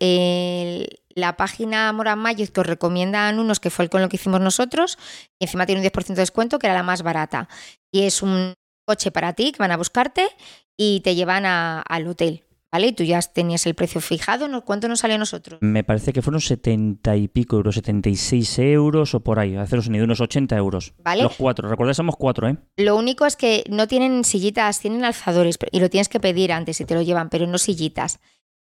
[0.00, 4.16] el- la página Mora Magic que os recomiendan unos, que fue el con lo que
[4.16, 4.98] hicimos nosotros,
[5.38, 7.48] y encima tiene un 10% de descuento, que era la más barata.
[7.92, 8.54] Y es un
[8.88, 10.28] coche para ti que van a buscarte
[10.76, 12.44] y te llevan al hotel.
[12.72, 12.86] ¿Vale?
[12.88, 14.64] Y tú ya tenías el precio fijado, ¿no?
[14.64, 15.58] ¿cuánto nos salió a nosotros?
[15.60, 19.96] Me parece que fueron 70 y pico euros, 76 euros o por ahí, haceros una
[19.96, 20.94] idea, unos 80 euros.
[20.98, 21.24] ¿Vale?
[21.24, 22.56] Los cuatro, recordad, somos cuatro, ¿eh?
[22.76, 26.80] Lo único es que no tienen sillitas, tienen alzadores y lo tienes que pedir antes
[26.80, 28.20] y te lo llevan, pero no sillitas.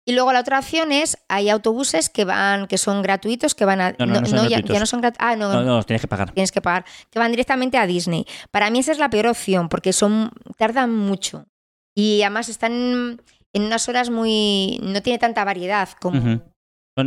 [0.08, 3.82] Y luego la otra opción es, hay autobuses que van, que son gratuitos, que van
[3.82, 3.96] a...
[3.98, 5.26] No, no, no son ya, ya no son gratuitos.
[5.28, 6.32] Ah, no, No, no, tienes que pagar.
[6.32, 8.26] tienes que pagar, que van directamente a Disney.
[8.52, 11.48] Para mí esa es la peor opción, porque son tardan mucho.
[11.96, 13.22] Y además están
[13.56, 14.80] en unas horas muy...
[14.84, 16.41] no tiene tanta variedad como...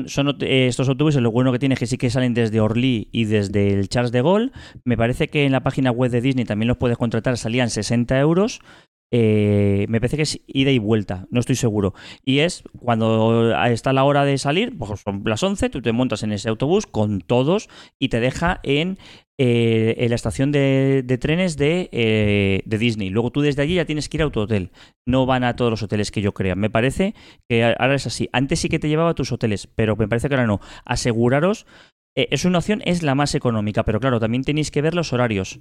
[0.06, 3.08] Son, eh, estos autobuses, lo bueno que tiene es que sí que salen desde Orly
[3.10, 4.52] y desde el Charles de Gaulle.
[4.84, 8.18] Me parece que en la página web de Disney también los puedes contratar, salían 60
[8.18, 8.60] euros.
[9.10, 11.94] Eh, me parece que es ida y vuelta, no estoy seguro.
[12.24, 16.22] Y es cuando está la hora de salir, pues son las 11, tú te montas
[16.22, 17.68] en ese autobús con todos
[17.98, 18.98] y te deja en,
[19.38, 23.08] eh, en la estación de, de trenes de, eh, de Disney.
[23.08, 24.72] Luego tú desde allí ya tienes que ir a tu hotel.
[25.06, 26.54] No van a todos los hoteles que yo crea.
[26.54, 27.14] Me parece
[27.48, 28.28] que ahora es así.
[28.32, 30.60] Antes sí que te llevaba a tus hoteles, pero me parece que ahora no.
[30.84, 31.66] Aseguraros,
[32.14, 35.60] es una opción, es la más económica, pero claro, también tenéis que ver los horarios.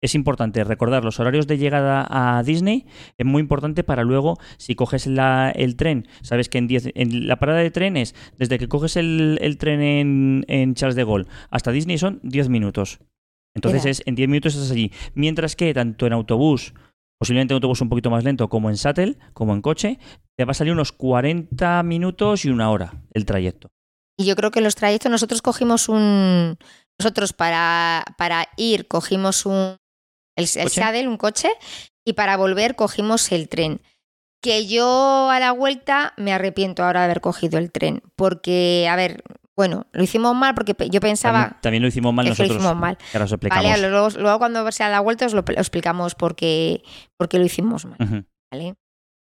[0.00, 2.86] Es importante recordar los horarios de llegada a Disney.
[3.18, 7.26] Es muy importante para luego, si coges la- el tren, sabes que en, 10 en
[7.26, 11.26] la parada de trenes, desde que coges el, el tren en, en Charles de Gaulle
[11.50, 13.00] hasta Disney son 10 minutos.
[13.56, 14.92] Entonces es, en 10 minutos estás allí.
[15.14, 16.74] Mientras que tanto en autobús,
[17.18, 19.98] posiblemente en autobús un poquito más lento, como en shuttle, como en coche,
[20.36, 23.68] te va a salir unos 40 minutos y una hora el trayecto.
[24.16, 26.56] Y yo creo que los trayectos nosotros cogimos un...
[27.00, 29.76] Nosotros para, para ir cogimos un...
[30.38, 31.48] El, el un coche,
[32.04, 33.80] y para volver cogimos el tren.
[34.40, 38.02] Que yo a la vuelta me arrepiento ahora de haber cogido el tren.
[38.14, 39.24] Porque, a ver,
[39.56, 42.44] bueno, lo hicimos mal porque yo pensaba También, también lo hicimos mal que que lo
[42.44, 42.56] nosotros.
[42.64, 42.96] hicimos mal.
[42.96, 43.64] que ahora os explicamos.
[43.64, 46.84] Vale, luego, luego cuando sea la vuelta os lo, lo explicamos por qué,
[47.16, 48.26] por qué lo hicimos mal.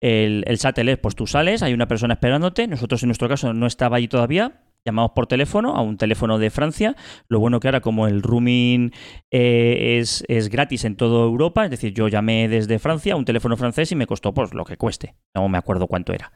[0.00, 2.66] El, el satélite, pues tú sales, hay una persona esperándote.
[2.66, 4.62] Nosotros en nuestro caso no estaba allí todavía.
[4.86, 6.94] Llamamos por teléfono a un teléfono de Francia.
[7.28, 8.92] Lo bueno que ahora, como el roaming
[9.30, 13.24] eh, es, es gratis en toda Europa, es decir, yo llamé desde Francia a un
[13.24, 15.14] teléfono francés y me costó pues lo que cueste.
[15.34, 16.32] No me acuerdo cuánto era.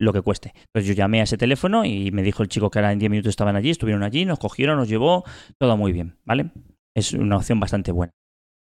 [0.00, 0.52] lo que cueste.
[0.54, 3.10] Entonces yo llamé a ese teléfono y me dijo el chico que ahora en 10
[3.10, 5.24] minutos estaban allí, estuvieron allí, nos cogieron, nos llevó,
[5.58, 6.52] todo muy bien, ¿vale?
[6.96, 8.12] Es una opción bastante buena.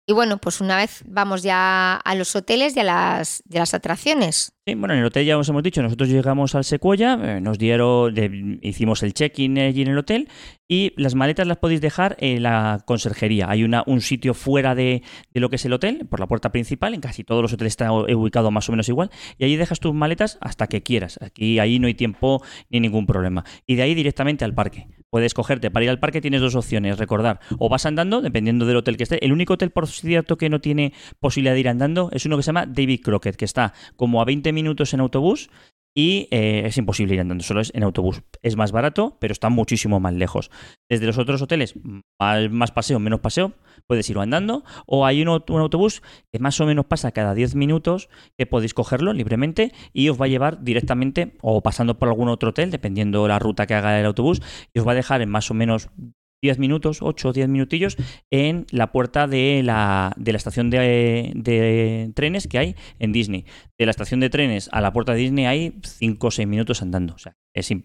[0.07, 3.73] Y bueno, pues una vez vamos ya a los hoteles y a las, de las
[3.73, 4.53] atracciones.
[4.67, 7.59] Sí, bueno, en el hotel ya os hemos dicho, nosotros llegamos al Sequoia, eh, nos
[7.59, 8.15] dieron,
[8.61, 10.29] hicimos el check-in allí en el hotel
[10.69, 13.51] y las maletas las podéis dejar en la conserjería.
[13.51, 16.53] Hay una, un sitio fuera de, de, lo que es el hotel, por la puerta
[16.53, 19.81] principal, en casi todos los hoteles está ubicado más o menos igual, y allí dejas
[19.81, 21.19] tus maletas hasta que quieras.
[21.23, 23.45] Aquí, ahí no hay tiempo ni ningún problema.
[23.67, 25.71] Y de ahí directamente al parque puedes cogerte.
[25.71, 27.39] Para ir al parque tienes dos opciones, recordar.
[27.59, 29.25] O vas andando, dependiendo del hotel que esté.
[29.25, 32.43] El único hotel, por cierto, que no tiene posibilidad de ir andando es uno que
[32.43, 35.51] se llama David Crockett, que está como a 20 minutos en autobús
[35.95, 38.23] y eh, es imposible ir andando, solo es en autobús.
[38.43, 40.51] Es más barato, pero está muchísimo más lejos.
[40.89, 41.75] Desde los otros hoteles,
[42.19, 43.53] más, paseo, menos paseo,
[43.87, 46.03] puedes ir andando, o hay un, autobús
[46.33, 50.25] que más o menos pasa cada 10 minutos, que podéis cogerlo libremente y os va
[50.25, 54.07] a llevar directamente o pasando por algún otro hotel, dependiendo la ruta que haga el
[54.07, 55.91] autobús, y os va a dejar en más o menos
[56.45, 57.97] 10 minutos, 8 o 10 minutillos,
[58.31, 63.47] en la puerta de la, de la estación de, trenes que hay en Disney.
[63.79, 66.83] De la estación de trenes a la puerta de Disney hay 5 o 6 minutos
[66.83, 67.15] andando.
[67.15, 67.35] O sea,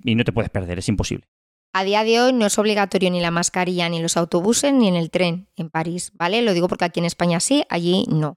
[0.04, 1.26] y no te puedes perder, es imposible.
[1.74, 4.96] A día de hoy no es obligatorio ni la mascarilla ni los autobuses ni en
[4.96, 6.42] el tren en París, ¿vale?
[6.42, 8.36] Lo digo porque aquí en España sí, allí no.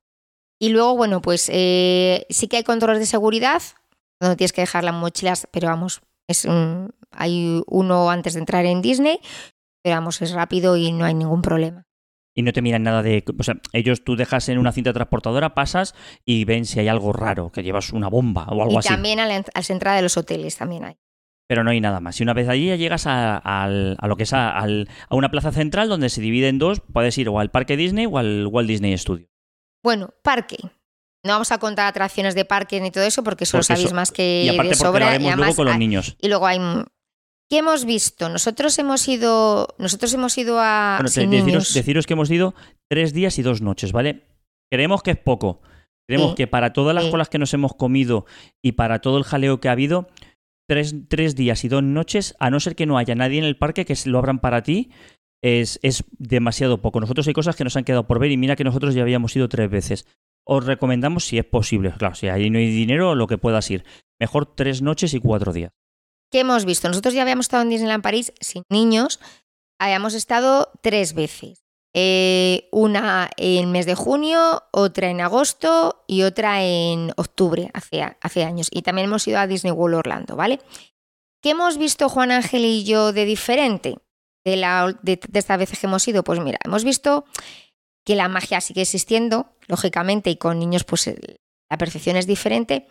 [0.61, 3.61] Y luego, bueno, pues eh, sí que hay controles de seguridad,
[4.21, 6.47] donde tienes que dejar las mochilas, pero vamos, es
[7.13, 9.21] hay uno antes de entrar en Disney,
[9.83, 11.87] pero vamos, es rápido y no hay ningún problema.
[12.35, 13.25] Y no te miran nada de.
[13.39, 17.13] O sea, ellos tú dejas en una cinta transportadora, pasas y ven si hay algo
[17.13, 18.89] raro, que llevas una bomba o algo así.
[18.89, 20.97] Y también a la, entrada de los hoteles también hay.
[21.47, 22.19] Pero no hay nada más.
[22.19, 23.69] Y una vez allí ya llegas a,
[24.03, 24.65] lo que es a,
[25.11, 26.81] una plaza central donde se divide en dos.
[26.81, 29.29] Puedes ir o al Parque Disney o al Walt Disney Studio.
[29.83, 30.57] Bueno, parque.
[31.25, 34.45] No vamos a contar atracciones de parque ni todo eso porque solo sabéis más que
[34.45, 35.17] y aparte de sobra.
[35.17, 36.17] y además, con los niños.
[36.19, 36.59] Y luego hay
[37.53, 38.31] ¿Qué hemos visto?
[38.31, 40.97] Nosotros hemos ido, nosotros hemos ido a.
[40.97, 41.11] Bueno,
[41.75, 42.55] deciros, que hemos ido
[42.89, 44.23] tres días y dos noches, ¿vale?
[44.71, 45.61] Creemos que es poco.
[46.09, 48.25] Creemos que para todas las colas que nos hemos comido
[48.63, 50.09] y para todo el jaleo que ha habido,
[50.67, 53.59] tres, tres, días y dos noches, a no ser que no haya nadie en el
[53.59, 54.89] parque que lo abran para ti,
[55.43, 57.01] es, es demasiado poco.
[57.01, 59.37] Nosotros hay cosas que nos han quedado por ver y mira que nosotros ya habíamos
[59.37, 60.07] ido tres veces.
[60.47, 63.85] Os recomendamos si es posible, claro, si ahí no hay dinero, lo que puedas ir.
[64.19, 65.73] Mejor tres noches y cuatro días.
[66.33, 66.89] ¿Qué hemos visto?
[66.89, 69.21] Nosotros ya habíamos estado en Disneyland París sin niños,
[69.79, 71.63] habíamos estado tres veces.
[71.93, 78.45] Eh, una en mes de junio, otra en agosto y otra en octubre, hace, hace
[78.45, 78.69] años.
[78.71, 80.61] Y también hemos ido a Disney World Orlando, ¿vale?
[81.43, 83.99] ¿Qué hemos visto Juan Ángel y yo de diferente
[84.43, 86.25] de, la, de, de estas veces que hemos ido?
[86.25, 87.27] Pues mira, hemos visto
[88.07, 91.11] que la magia sigue existiendo, lógicamente, y con niños pues
[91.73, 92.87] la percepción es diferente,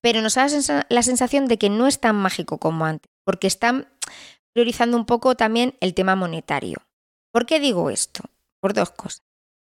[0.00, 0.46] pero nos da
[0.88, 3.88] la sensación de que no es tan mágico como antes, porque están
[4.54, 6.78] priorizando un poco también el tema monetario.
[7.32, 8.22] ¿Por qué digo esto?
[8.60, 9.24] Por dos cosas.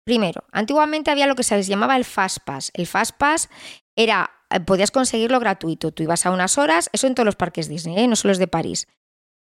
[0.05, 2.71] Primero, antiguamente había lo que se llamaba el Fast Pass.
[2.75, 3.49] El Fast Pass
[3.97, 5.91] era, eh, podías conseguirlo gratuito.
[5.91, 8.07] Tú ibas a unas horas, eso en todos los parques Disney, ¿eh?
[8.07, 8.87] no solo los de París.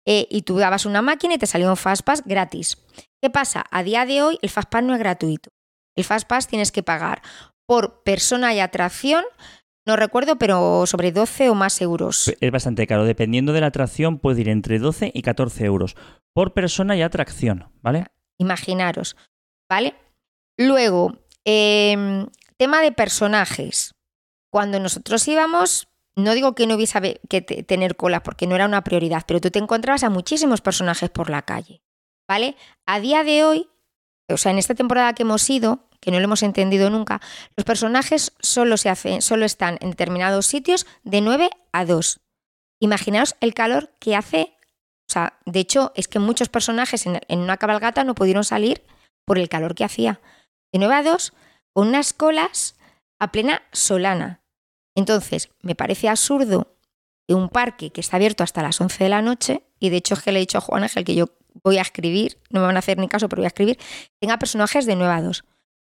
[0.05, 2.77] Eh, y tú dabas una máquina y te salía un Fast Pass gratis.
[3.23, 3.65] ¿Qué pasa?
[3.71, 5.49] A día de hoy el Fast Pass no es gratuito.
[5.97, 7.23] El Fast Pass tienes que pagar
[7.69, 9.23] por persona y atracción.
[9.85, 12.33] No recuerdo, pero sobre 12 o más euros.
[12.41, 13.05] Es bastante caro.
[13.05, 15.95] Dependiendo de la atracción, puede ir entre 12 y 14 euros
[16.33, 18.07] por persona y atracción, ¿vale?
[18.39, 19.15] Imaginaros,
[19.69, 19.93] ¿vale?
[20.57, 22.25] Luego, em,
[22.57, 23.93] tema de personajes.
[24.51, 28.83] Cuando nosotros íbamos, no digo que no hubiese que tener cola porque no era una
[28.83, 31.83] prioridad, pero tú te encontrabas a muchísimos personajes por la calle,
[32.27, 32.55] ¿vale?
[32.87, 33.69] A día de hoy,
[34.27, 37.21] o sea, en esta temporada que hemos ido, que no lo hemos entendido nunca,
[37.55, 42.19] los personajes solo, se hacen, solo están en determinados sitios de 9 a 2.
[42.79, 44.53] Imaginaos el calor que hace.
[45.07, 48.83] O sea, de hecho, es que muchos personajes en, una cabalgata no pudieron salir
[49.25, 50.21] por el calor que hacía.
[50.71, 51.33] De 9 a 2,
[51.73, 52.75] con unas colas
[53.19, 54.41] a plena solana.
[54.95, 56.75] Entonces, me parece absurdo
[57.27, 60.15] que un parque que está abierto hasta las 11 de la noche, y de hecho
[60.15, 61.27] es que le he dicho a Juan Ángel que yo
[61.63, 63.77] voy a escribir, no me van a hacer ni caso, pero voy a escribir,
[64.19, 65.43] tenga personajes de 9 a 2.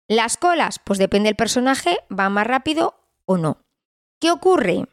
[0.09, 3.61] Las colas, pues depende del personaje, va más rápido o no.
[4.19, 4.85] ¿Qué ocurre?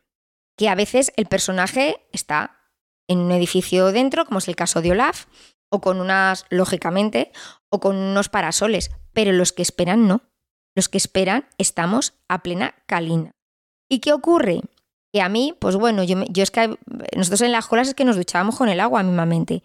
[0.57, 2.61] Que a veces el personaje está
[3.09, 5.26] en un edificio dentro, como es el caso de Olaf,
[5.68, 7.32] o con unas, lógicamente,
[7.70, 10.22] o con unos parasoles, pero los que esperan no.
[10.76, 13.32] Los que esperan estamos a plena calina.
[13.89, 14.61] ¿Y qué ocurre?
[15.12, 16.78] Que a mí, pues bueno, yo, yo es que
[17.16, 19.64] nosotros en las colas es que nos duchábamos con el agua mismamente.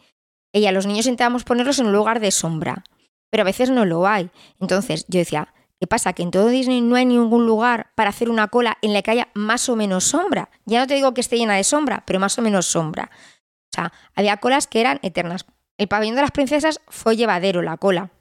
[0.51, 2.83] Y a los niños intentábamos ponerlos en un lugar de sombra
[3.29, 4.29] pero a veces no lo hay.
[4.59, 6.13] Entonces yo decía, ¿Qué pasa?
[6.13, 9.11] Que en todo Disney no hay ningún lugar para hacer una cola en la que
[9.11, 10.49] haya más o menos sombra.
[10.65, 13.11] Ya no te digo que esté llena de sombra, pero más o menos sombra.
[13.11, 15.45] O sea, había colas que eran eternas.
[15.77, 18.11] El pabellón de las princesas fue llevadero, la cola,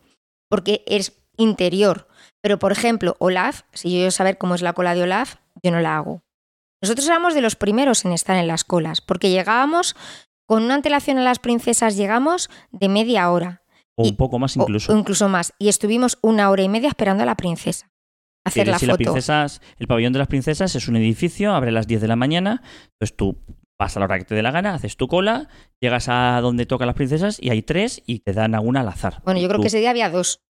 [0.48, 2.08] porque es interior.
[2.42, 5.70] Pero, por ejemplo, Olaf, si yo quiero saber cómo es la cola de Olaf, yo
[5.70, 6.22] no la hago.
[6.82, 9.94] Nosotros éramos de los primeros en estar en las colas, porque llegábamos
[10.46, 13.62] con una antelación a las princesas, llegamos de media hora.
[13.96, 14.92] O un poco más incluso.
[14.92, 15.52] O, incluso más.
[15.58, 17.90] Y estuvimos una hora y media esperando a la princesa.
[18.44, 19.14] Hacer la foto.
[19.78, 22.62] el pabellón de las princesas es un edificio, abre a las 10 de la mañana,
[22.92, 23.38] entonces tú
[23.78, 25.48] vas a la hora que te dé la gana, haces tu cola,
[25.80, 29.22] llegas a donde tocan las princesas y hay tres y te dan alguna al azar.
[29.24, 30.40] Bueno, yo creo que ese día había dos.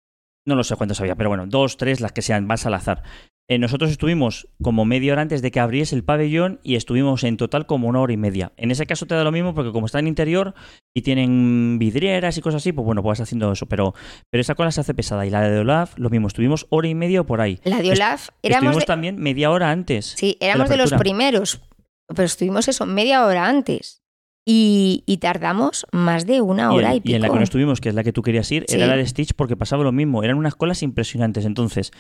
[0.47, 3.03] No lo sé cuántos había, pero bueno, dos, tres, las que sean, vas al azar.
[3.47, 7.37] Eh, nosotros estuvimos como media hora antes de que abriese el pabellón y estuvimos en
[7.37, 8.53] total como una hora y media.
[8.57, 10.55] En ese caso te da lo mismo porque como está en interior
[10.95, 13.67] y tienen vidrieras y cosas así, pues bueno, pues vas haciendo eso.
[13.67, 13.95] Pero,
[14.31, 15.27] pero esa cola se hace pesada.
[15.27, 17.61] Y la de Olaf, lo mismo, estuvimos hora y media por ahí.
[17.65, 20.15] La de Olaf, éramos estuvimos también media hora antes.
[20.17, 21.61] Sí, éramos de, los primeros,
[22.09, 24.04] pero estuvimos eso, media hora antes.
[24.47, 27.13] Y, tardamos más de una hora y, pico.
[27.13, 28.97] Y en la que no estuvimos, que es la que tú querías ir, era la
[28.97, 30.23] de Stitch porque pasaba lo mismo.
[30.23, 31.47] Eran unas colas impresionantes.
[31.47, 31.93] Entonces,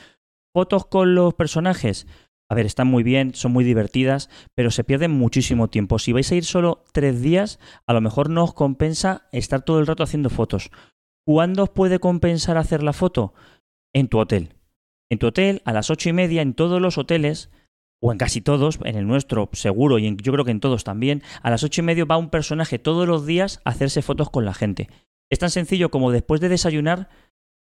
[0.52, 2.06] fotos con los personajes.
[2.50, 5.98] A ver, están muy bien, son muy divertidas, pero se pierden muchísimo tiempo.
[5.98, 9.80] Si vais a ir solo tres días, a lo mejor no os compensa estar todo
[9.80, 10.70] el rato haciendo fotos.
[11.26, 13.32] ¿Cuándo os puede compensar hacer la foto?
[13.94, 14.54] En tu hotel.
[15.10, 17.50] En tu hotel, a las ocho y media, en todos los hoteles,
[18.04, 21.22] o en casi todos, en el nuestro seguro y yo creo que en todos también,
[21.42, 24.44] a las ocho y media va un personaje todos los días a hacerse fotos con
[24.44, 24.90] la gente.
[25.32, 27.08] Es tan sencillo como después de desayunar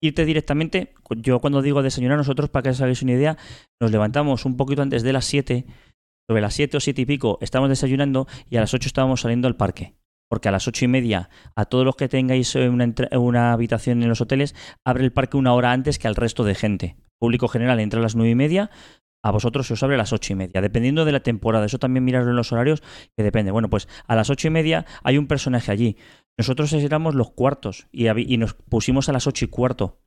[0.03, 0.95] irte directamente.
[1.11, 3.39] Yo cuando digo desayunar, nosotros, para que os hagáis una idea,
[3.81, 5.65] nos levantamos un poquito antes de las siete,
[6.29, 9.47] sobre las siete o siete y pico, estamos desayunando y a las ocho estábamos saliendo
[9.47, 9.95] al parque.
[10.29, 14.09] Porque a las ocho y media, a todos los que tengáis una, una habitación en
[14.09, 16.97] los hoteles, abre el parque una hora antes que al resto de gente.
[17.21, 18.71] público general entra a las nueve y media,
[19.23, 21.65] a vosotros se os abre a las ocho y media, dependiendo de la temporada.
[21.65, 22.83] Eso también mirarlo en los horarios,
[23.17, 23.53] que depende.
[23.53, 25.97] Bueno, pues a las ocho y media hay un personaje allí.
[26.37, 28.07] Nosotros éramos los cuartos y,
[28.37, 29.99] nos pusimos a las ocho y cuarto.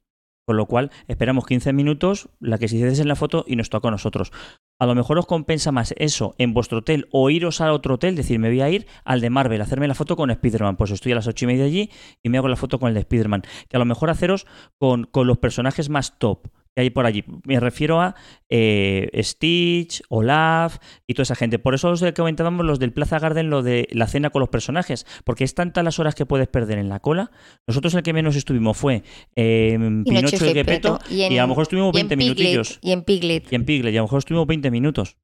[0.48, 3.72] Con lo cual, esperamos 15 minutos, la que se hiciese en la foto y nos
[3.72, 4.32] toca a nosotros.
[4.80, 8.16] A lo mejor os compensa más eso en vuestro hotel o iros a otro hotel,
[8.16, 10.76] decir, me voy a ir al de Marvel, hacerme la foto con Spider-Man.
[10.76, 11.90] Pues estoy a las ocho y media allí
[12.22, 13.42] y me hago la foto con el de Spider-Man.
[13.68, 14.46] Que a lo mejor haceros
[14.78, 17.24] con, con los personajes más top que hay por allí.
[17.46, 18.16] Me refiero a
[18.50, 21.58] eh, Stitch, Olaf y toda esa gente.
[21.58, 25.08] Por eso os comentábamos los del Plaza Garden, lo de la cena con los personajes,
[25.24, 27.32] porque es tantas las horas que puedes perder en la cola.
[27.66, 29.04] Nosotros el que menos estuvimos fue
[29.36, 32.80] eh, Pinocho y Gepetto y, a lo mejor estuvimos 20 minutillos.
[32.82, 33.52] Y en Piglet.
[33.52, 35.16] Y en Piglet, y a lo mejor estuvimos 20 minutos.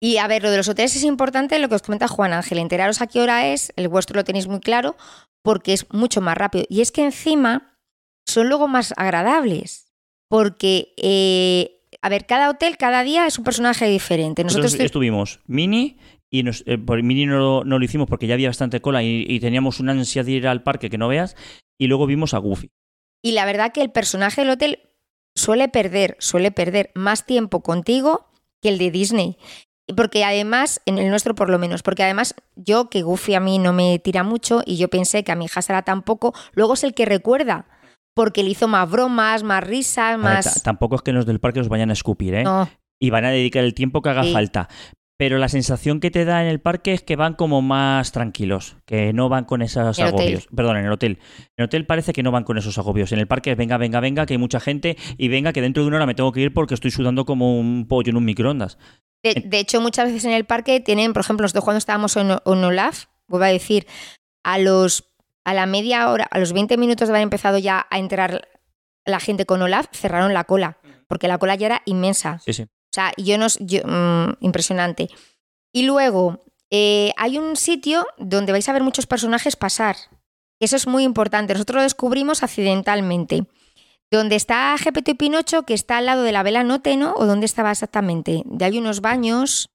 [0.00, 2.58] Y a ver, lo de los hoteles es importante lo que os comenta Juan Ángel.
[2.58, 4.96] Enteraros a qué hora es, el vuestro lo tenéis muy claro,
[5.42, 6.64] porque es mucho más rápido.
[6.68, 7.78] Y es que encima
[8.26, 9.83] son luego más agradables
[10.34, 14.42] porque, eh, a ver, cada hotel, cada día es un personaje diferente.
[14.42, 15.96] Nosotros, estuvimos Mini
[16.28, 19.78] y nos, eh, por Mini no, lo hicimos porque ya había bastante cola y, teníamos
[19.78, 21.36] una ansia de ir al parque que no veas,
[21.78, 22.72] y luego vimos a Goofy.
[23.22, 24.80] Y la verdad que el personaje del hotel
[25.36, 28.26] suele perder, suele perder más tiempo contigo
[28.60, 29.36] que el de Disney.
[29.96, 33.60] Porque además, en el nuestro por lo menos, porque además yo, que Goofy a mí
[33.60, 36.82] no me tira mucho y yo pensé que a mi hija será tampoco, luego es
[36.82, 37.68] el que recuerda
[38.14, 40.62] porque le hizo más bromas, más risas, más...
[40.62, 42.44] tampoco es que los del parque os vayan a escupir, ¿eh?
[43.00, 44.68] Y van a dedicar el tiempo que haga falta.
[45.16, 48.76] Pero la sensación que te da en el parque es que van como más tranquilos,
[48.84, 50.48] que no van con esos agobios.
[50.54, 51.18] Perdón, en el hotel.
[51.38, 53.12] En el hotel parece que no van con esos agobios.
[53.12, 55.84] En el parque es venga, venga, venga, que hay mucha gente y venga, que dentro
[55.84, 58.24] de una hora me tengo que ir porque estoy sudando como un pollo en un
[58.24, 58.76] microondas.
[59.22, 62.64] De, hecho, muchas veces en el parque tienen, por ejemplo, nosotros cuando estábamos en, en
[62.64, 63.86] Olaf, vuelvo a decir,
[64.42, 65.13] a los
[65.44, 68.48] a la media hora, a los 20 minutos de haber empezado ya a entrar
[69.04, 72.40] la gente con Olaf, cerraron la cola, porque la cola ya era inmensa.
[72.44, 72.62] Sí, sí.
[72.62, 73.46] O sea, yo no.
[73.46, 75.08] Mm, impresionante.
[75.72, 79.96] Y luego, eh, hay un sitio donde vais a ver muchos personajes pasar.
[80.60, 81.52] Eso es muy importante.
[81.52, 83.46] Nosotros lo descubrimos accidentalmente.
[84.10, 87.72] Donde está y Pinocho, que está al lado de la vela Noteno, o dónde estaba
[87.72, 88.42] exactamente.
[88.46, 89.68] De hay unos baños.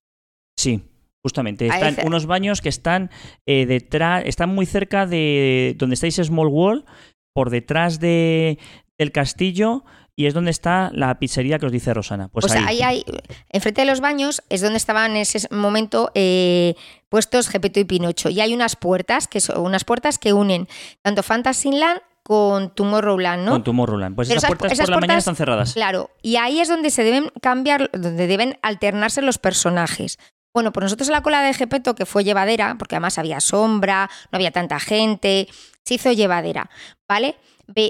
[0.55, 0.88] Sí,
[1.22, 3.09] Justamente, están unos baños que están
[3.45, 6.86] eh, detrás, están muy cerca de donde estáis Small Wall,
[7.34, 8.57] por detrás de,
[8.97, 9.84] del castillo
[10.20, 12.28] y es donde está la pizzería que os dice Rosana.
[12.28, 12.82] Pues ahí.
[12.82, 13.05] hay,
[13.47, 16.76] enfrente de los baños es donde estaban en ese momento eh,
[17.07, 18.30] puestos Gepeto y Pinocho.
[18.30, 20.67] Y hay unas puertas que son unas puertas que unen
[21.01, 23.51] tanto Fantasyland con Tomorrowland, ¿no?
[23.51, 24.15] Con Tomorrowland.
[24.17, 25.74] Pues esas, puertas por la mañana están cerradas.
[25.74, 30.20] Claro, y ahí es donde se deben cambiar, donde deben alternarse los personajes.
[30.53, 34.09] Bueno, pues nosotros en la cola de Gepeto, que fue llevadera, porque además había sombra,
[34.31, 35.47] no había tanta gente,
[35.85, 36.69] se hizo llevadera,
[37.07, 37.35] ¿vale?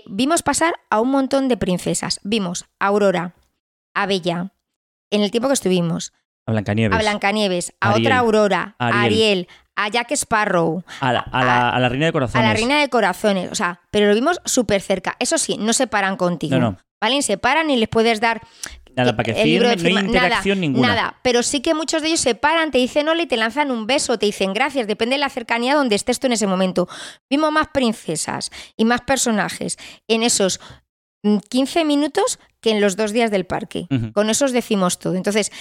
[0.07, 2.19] vimos pasar a un montón de princesas.
[2.23, 3.33] Vimos a Aurora,
[3.95, 4.51] a Bella,
[5.09, 6.11] en el tiempo que estuvimos,
[6.45, 6.97] A Blancanieves.
[6.97, 8.05] a Blancanieves, a Ariel.
[8.07, 9.03] otra Aurora, a Ariel.
[9.05, 9.47] Ariel,
[9.77, 12.45] a Jack Sparrow, A la, a la- a la Reina de a Corazones.
[12.47, 13.49] la Reina de Corazones.
[13.53, 15.15] O sea, pero lo vimos súper cerca.
[15.19, 16.57] Eso sí, no se paran contigo.
[16.57, 16.77] No, no.
[17.01, 17.21] ¿Vale?
[17.21, 18.41] Se paran ni les puedes dar
[18.99, 20.87] Nada, para que el libro de firmen, no hay interacción nada, ninguna.
[20.87, 23.71] Nada, pero sí que muchos de ellos se paran, te dicen hola y te lanzan
[23.71, 26.89] un beso, te dicen gracias, depende de la cercanía donde estés tú en ese momento.
[27.29, 29.77] Vimos más princesas y más personajes
[30.07, 30.59] en esos
[31.23, 33.87] mm, 15 minutos que en los dos días del parque.
[34.13, 35.15] Con eso os decimos todo.
[35.15, 35.51] Entonces,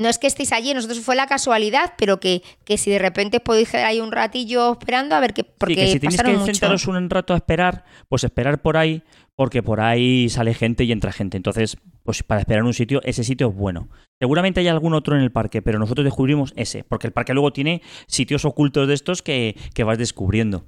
[0.00, 3.38] no es que estéis allí, nosotros fue la casualidad, pero que, que si de repente
[3.38, 6.32] podéis quedar ahí un ratillo esperando a ver qué, porque sí, que si tenéis que
[6.32, 6.46] mucho.
[6.46, 9.02] sentaros un rato a esperar, pues esperar por ahí,
[9.36, 11.36] porque por ahí sale gente y entra gente.
[11.36, 13.90] Entonces, pues para esperar en un sitio, ese sitio es bueno.
[14.18, 17.52] Seguramente hay algún otro en el parque, pero nosotros descubrimos ese, porque el parque luego
[17.52, 20.64] tiene sitios ocultos de estos que, que vas descubriendo.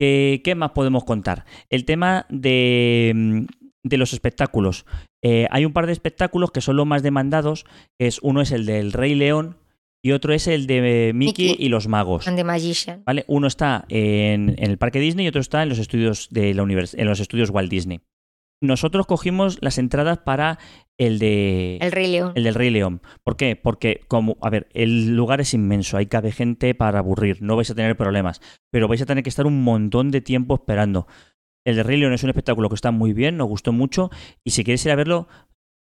[0.00, 1.44] ¿Qué, qué más podemos contar?
[1.70, 3.44] El tema de, mm,
[3.84, 4.84] de los espectáculos.
[5.22, 7.64] Eh, hay un par de espectáculos que son los más demandados.
[8.00, 9.58] Es, uno es el del Rey León
[10.02, 11.66] y otro es el de Mickey, Mickey.
[11.66, 12.26] y los magos.
[12.26, 13.02] And the Magician.
[13.06, 13.24] ¿Vale?
[13.28, 16.62] Uno está en, en el parque Disney y otro está en los estudios de la
[16.62, 18.00] univers- en los estudios Walt Disney.
[18.60, 20.58] Nosotros cogimos las entradas para
[20.96, 22.32] el de El Rey León.
[22.34, 23.02] el del Rey León.
[23.22, 23.56] ¿Por qué?
[23.56, 27.70] Porque como a ver, el lugar es inmenso, hay cabe gente para aburrir, no vais
[27.70, 31.06] a tener problemas, pero vais a tener que estar un montón de tiempo esperando.
[31.66, 34.10] El de Rey León es un espectáculo que está muy bien, nos gustó mucho
[34.44, 35.28] y si queréis ir a verlo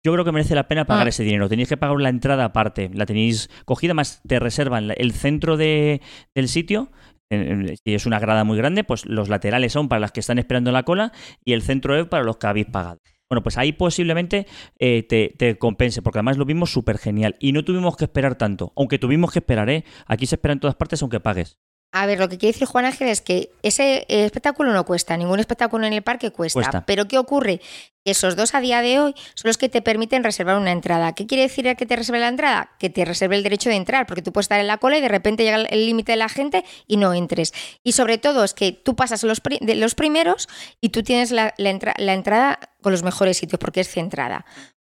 [0.04, 1.10] yo creo que merece la pena pagar Ah.
[1.10, 1.46] ese dinero.
[1.50, 2.90] Tenéis que pagar la entrada aparte.
[2.94, 6.00] La tenéis cogida, más te reservan el centro de-
[6.34, 6.90] del sitio.
[7.30, 10.70] Si es una grada muy grande, pues los laterales son para las que están esperando
[10.70, 11.12] en la cola
[11.44, 12.98] y el centro es para los que habéis pagado.
[13.30, 14.46] Bueno, pues ahí posiblemente
[14.78, 17.36] eh, te, te compense, porque además lo vimos súper genial.
[17.38, 18.72] Y no tuvimos que esperar tanto.
[18.76, 19.84] Aunque tuvimos que esperar, ¿eh?
[20.06, 21.58] Aquí se espera en todas partes aunque pagues.
[21.92, 25.16] A ver, lo que quiere decir Juan Ángel es que ese eh, espectáculo no cuesta,
[25.16, 26.54] ningún espectáculo en el parque cuesta.
[26.60, 26.86] Cuesta.
[26.86, 27.60] Pero ¿qué ocurre?
[28.04, 31.14] Esos dos a día de hoy son los que te permiten reservar una entrada.
[31.16, 32.70] ¿Qué quiere decir que te reserve la entrada?
[32.78, 35.00] Que te reserve el derecho de entrar, porque tú puedes estar en la cola y
[35.00, 37.52] de repente llega el límite de la gente y no entres.
[37.82, 40.48] Y sobre todo es que tú pasas los, pri- de los primeros
[40.80, 44.46] y tú tienes la, la entra- la entrada con los mejores sitios, porque es centrada.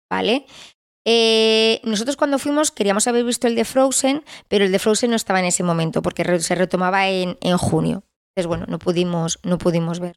[0.09, 0.47] ¿Vale?
[1.05, 5.17] Eh, nosotros cuando fuimos queríamos haber visto el de Frozen, pero el de Frozen no
[5.17, 8.05] estaba en ese momento porque se retomaba en, en junio.
[8.35, 10.17] Entonces, bueno, no pudimos, no pudimos ver.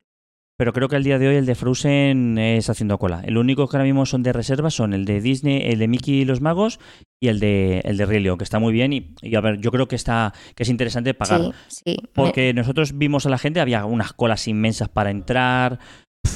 [0.57, 3.21] Pero creo que al día de hoy el de Frozen es haciendo cola.
[3.25, 6.21] El único que ahora mismo son de reserva son el de Disney, el de Mickey
[6.21, 6.79] y los Magos
[7.21, 8.93] y el de, el de León, que está muy bien.
[8.93, 11.51] Y, y a ver, yo creo que está que es interesante pagar.
[11.67, 11.97] Sí, sí.
[12.13, 15.79] Porque nosotros vimos a la gente, había unas colas inmensas para entrar.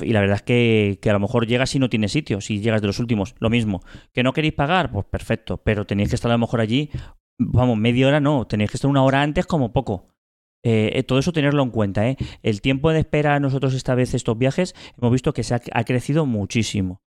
[0.02, 2.62] Y la verdad es que, que a lo mejor llegas y no tienes sitio, si
[2.62, 3.82] llegas de los últimos, lo mismo.
[4.14, 4.92] ¿Que no queréis pagar?
[4.92, 6.90] Pues perfecto, pero tenéis que estar a lo mejor allí,
[7.38, 10.08] vamos, media hora no, tenéis que estar una hora antes como poco.
[10.64, 12.08] Eh, eh, todo eso tenerlo en cuenta.
[12.08, 12.18] ¿eh?
[12.44, 15.84] El tiempo de espera nosotros esta vez estos viajes hemos visto que se ha, ha
[15.84, 17.02] crecido muchísimo.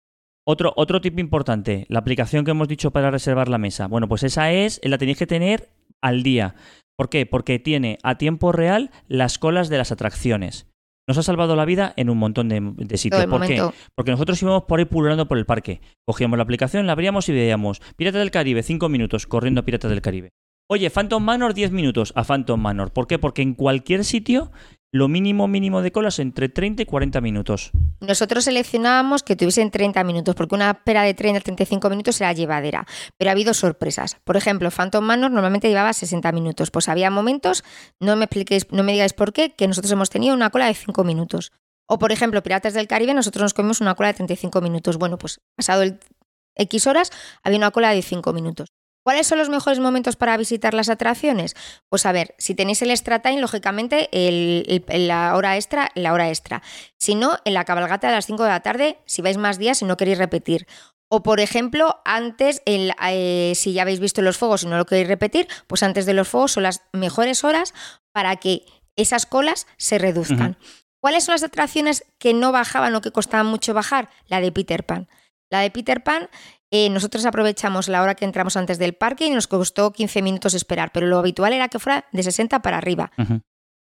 [0.46, 3.88] Otro, otro tip importante, la aplicación que hemos dicho para reservar la mesa.
[3.88, 5.70] Bueno, pues esa es, la tenéis que tener
[6.02, 6.56] al día.
[6.96, 7.26] ¿Por qué?
[7.26, 10.68] Porque tiene a tiempo real las colas de las atracciones.
[11.10, 13.26] Nos ha salvado la vida en un montón de, sitios.
[13.26, 13.68] ¿Por qué?
[13.96, 15.82] Porque nosotros íbamos por ahí pululando por el parque.
[16.06, 19.88] Cogíamos la aplicación, la abríamos y veíamos Pirata del Caribe, 5 minutos, corriendo a Pirata
[19.88, 20.30] del Caribe.
[20.70, 22.94] Oye, Phantom Manor, 10 minutos a Phantom Manor.
[22.94, 23.18] ¿Por qué?
[23.18, 24.52] Porque en cualquier sitio
[24.92, 27.72] lo mínimo mínimo de colas entre 30 y 40 minutos.
[28.00, 32.34] Nosotros seleccionábamos que tuviesen 30 minutos, porque una espera de 30 a 35 minutos era
[32.34, 32.88] llevadera.
[33.18, 34.18] Pero ha habido sorpresas.
[34.24, 36.72] Por ejemplo, Phantom Manor normalmente llevaba 60 minutos.
[36.72, 37.64] Pues había momentos,
[38.00, 40.74] no me expliquéis, no me digáis por qué, que nosotros hemos tenido una cola de
[40.74, 41.52] 5 minutos.
[41.88, 44.98] O por ejemplo, Piratas del Caribe, nosotros nos comimos una cola de 35 minutos.
[44.98, 46.00] Bueno, pues pasado el
[46.56, 47.12] X horas,
[47.44, 48.70] había una cola de 5 minutos.
[49.10, 51.56] ¿Cuáles son los mejores momentos para visitar las atracciones?
[51.90, 56.14] Pues a ver, si tenéis el extra time, lógicamente el- el- la hora extra, la
[56.14, 56.62] hora extra.
[57.00, 59.82] Si no, en la cabalgata de las 5 de la tarde, si vais más días
[59.82, 60.68] y no queréis repetir.
[61.08, 64.86] O, por ejemplo, antes, el- eh, si ya habéis visto los fuegos y no lo
[64.86, 67.74] queréis repetir, pues antes de los fuegos son las mejores horas
[68.14, 68.64] para que
[68.96, 70.56] esas colas se reduzcan.
[71.02, 74.12] ¿Cuáles son las atracciones que no bajaban o que costaban mucho bajar?
[74.28, 75.10] La de Peter Pan.
[75.50, 76.30] La de Peter Pan,
[76.72, 80.54] eh, nosotros aprovechamos la hora que entramos antes del parque y nos costó 15 minutos
[80.54, 83.12] esperar, pero lo habitual era que fuera de 60 para arriba.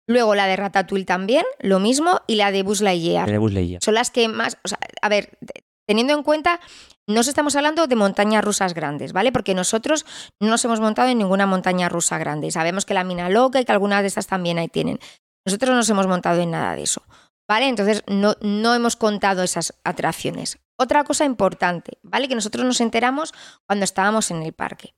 [0.08, 3.28] Luego la de Ratatouille también, lo mismo, y la de Buzz Lightyear.
[3.28, 3.82] De Buzz Lightyear.
[3.82, 5.36] Son las que más, o sea, a ver,
[5.84, 6.60] teniendo en cuenta,
[7.08, 9.32] no os estamos hablando de montañas rusas grandes, ¿vale?
[9.32, 10.06] Porque nosotros
[10.40, 12.52] no nos hemos montado en ninguna montaña rusa grande.
[12.52, 15.00] Sabemos que la Mina Loca y que algunas de estas también ahí tienen.
[15.44, 17.02] Nosotros no nos hemos montado en nada de eso,
[17.48, 17.68] ¿vale?
[17.68, 20.58] Entonces no, no hemos contado esas atracciones.
[20.78, 22.28] Otra cosa importante, ¿vale?
[22.28, 23.32] Que nosotros nos enteramos
[23.66, 24.94] cuando estábamos en el parque.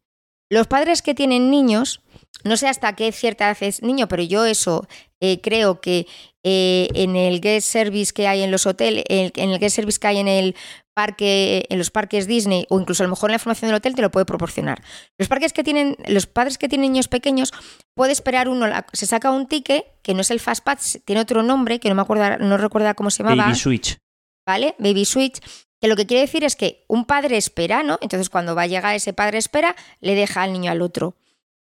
[0.51, 2.01] Los padres que tienen niños,
[2.43, 4.89] no sé hasta qué cierta edad es niño, pero yo eso
[5.21, 6.07] eh, creo que
[6.43, 9.99] eh, en el guest service que hay en los hoteles, el- en el guest service
[9.99, 10.57] que hay en el
[10.95, 13.95] parque, en los parques Disney o incluso a lo mejor en la información del hotel
[13.95, 14.83] te lo puede proporcionar.
[15.19, 17.53] Los parques que tienen, los padres que tienen niños pequeños,
[17.95, 21.79] puede esperar uno, se saca un ticket que no es el Fastpass, tiene otro nombre
[21.79, 23.45] que no me acuerdo, no recuerdo cómo se llamaba.
[23.49, 23.99] Baby Switch.
[24.47, 24.75] ¿Vale?
[24.79, 25.41] Baby Switch.
[25.81, 27.99] Que lo que quiere decir es que un padre espera, ¿no?
[28.01, 31.17] Entonces cuando va a llegar ese padre espera, le deja al niño al otro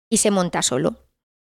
[0.09, 0.97] y se monta solo.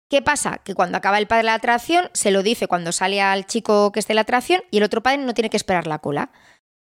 [0.08, 0.58] ¿Qué pasa?
[0.58, 3.98] Que cuando acaba el padre la atracción, se lo dice cuando sale al chico que
[3.98, 6.30] esté en la atracción y el otro padre no tiene que esperar la cola.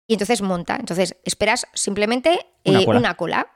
[0.09, 0.77] Y entonces monta.
[0.77, 3.47] Entonces esperas simplemente una, cola.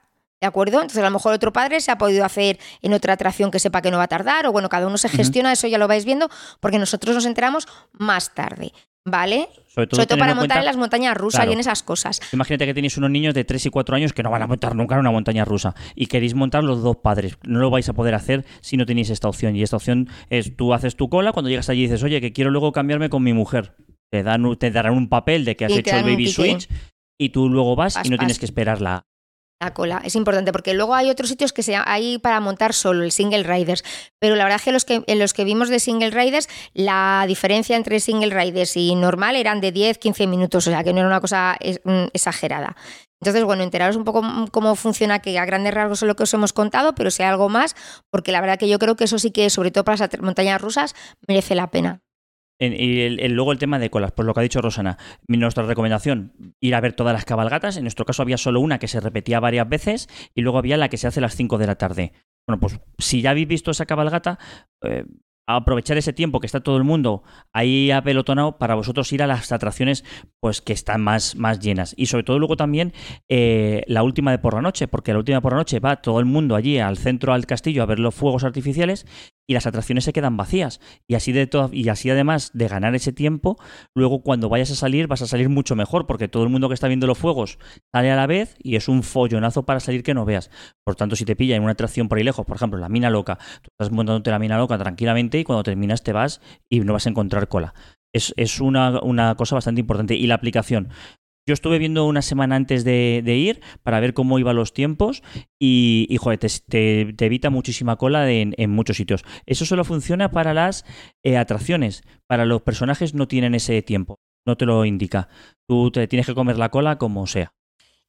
[0.40, 0.76] ¿De acuerdo?
[0.80, 3.82] Entonces a lo mejor otro padre se ha podido hacer en otra atracción que sepa
[3.82, 6.04] que no va a tardar, o bueno, cada uno se gestiona, eso ya lo vais
[6.04, 6.28] viendo,
[6.60, 8.72] porque nosotros nos enteramos más tarde.
[9.06, 9.48] ¿Vale?
[9.68, 12.20] Sobre todo, para montar en las montañas rusas y en esas cosas.
[12.32, 14.74] Imagínate que tenéis unos niños de 3 y 4 años que no van a montar
[14.74, 17.38] nunca en una montaña rusa y queréis montar los dos padres.
[17.44, 19.54] No lo vais a poder hacer si no tenéis esta opción.
[19.54, 22.50] Y esta opción es tú haces tu cola, cuando llegas allí dices, oye, que quiero
[22.50, 23.76] luego cambiarme con mi mujer.
[24.10, 26.68] Te, dan, te darán un papel de que has hecho el baby switch
[27.16, 29.06] y tú luego vas, y no tienes que esperarla la
[29.72, 30.02] cola.
[30.04, 33.42] Es importante porque luego hay otros sitios que se hay para montar solo el single
[33.42, 33.82] riders,
[34.18, 37.24] pero la verdad es que, los que en los que vimos de single riders la
[37.26, 41.08] diferencia entre single riders y normal eran de 10-15 minutos, o sea que no era
[41.08, 42.76] una cosa mm, exagerada.
[43.20, 46.34] Entonces, bueno, enteraros un poco cómo funciona, que a grandes rasgos es lo que os
[46.34, 47.74] hemos contado, pero hay algo más,
[48.10, 50.60] porque la verdad que yo creo que eso sí que, sobre todo para las montañas
[50.60, 50.94] rusas,
[51.26, 52.02] merece la pena
[52.58, 54.98] y luego el tema de colas, pues lo que ha dicho Rosana,
[55.28, 58.88] nuestra recomendación, ir a ver todas las cabalgatas, en nuestro caso había solo una que
[58.88, 61.66] se repetía varias veces y luego había la que se hace a las 5 de
[61.66, 62.12] la tarde.
[62.48, 64.38] Bueno, pues si ya habéis visto esa cabalgata,
[64.84, 65.04] eh,
[65.46, 69.52] aprovechar ese tiempo que está todo el mundo ahí apelotonado para vosotros ir a las
[69.52, 70.04] atracciones
[70.40, 71.94] pues que están más, más llenas.
[71.96, 72.92] Y sobre todo luego también
[73.28, 76.02] eh, la última de por la noche, porque la última de por la noche va
[76.02, 79.06] todo el mundo allí al centro, al castillo, a ver los fuegos artificiales
[79.46, 80.80] y las atracciones se quedan vacías.
[81.06, 83.58] Y así, de y así además de ganar ese tiempo,
[83.94, 86.74] luego cuando vayas a salir vas a salir mucho mejor, porque todo el mundo que
[86.74, 87.58] está viendo los fuegos
[87.94, 90.50] sale a la vez y es un follonazo para salir que no veas.
[90.84, 93.10] Por tanto, si te pilla en una atracción por ahí lejos, por ejemplo, la mina
[93.10, 96.92] loca, tú estás montándote la mina loca tranquilamente y cuando terminas te vas y no
[96.92, 97.74] vas a encontrar cola.
[98.12, 100.14] Es, es una, una, cosa bastante importante.
[100.14, 100.88] Y la aplicación.
[101.46, 105.22] Yo estuve viendo una semana antes de, ir para ver cómo iban los tiempos
[105.60, 109.24] y, joder, te, evita muchísima cola en, muchos sitios.
[109.46, 110.84] Eso solo funciona para las
[111.22, 112.02] eh, atracciones.
[112.26, 114.18] Para los personajes no tienen ese tiempo.
[114.44, 115.28] No te lo indica.
[115.68, 117.52] Tú te tienes que comer la cola como sea.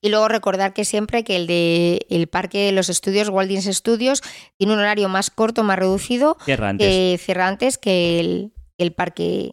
[0.01, 3.73] Y luego recordar que siempre que el de el parque de los estudios, Walt Disney
[3.73, 4.21] Studios,
[4.57, 9.51] tiene un horario más corto, más reducido, cierra antes, cierra antes que el, el parque.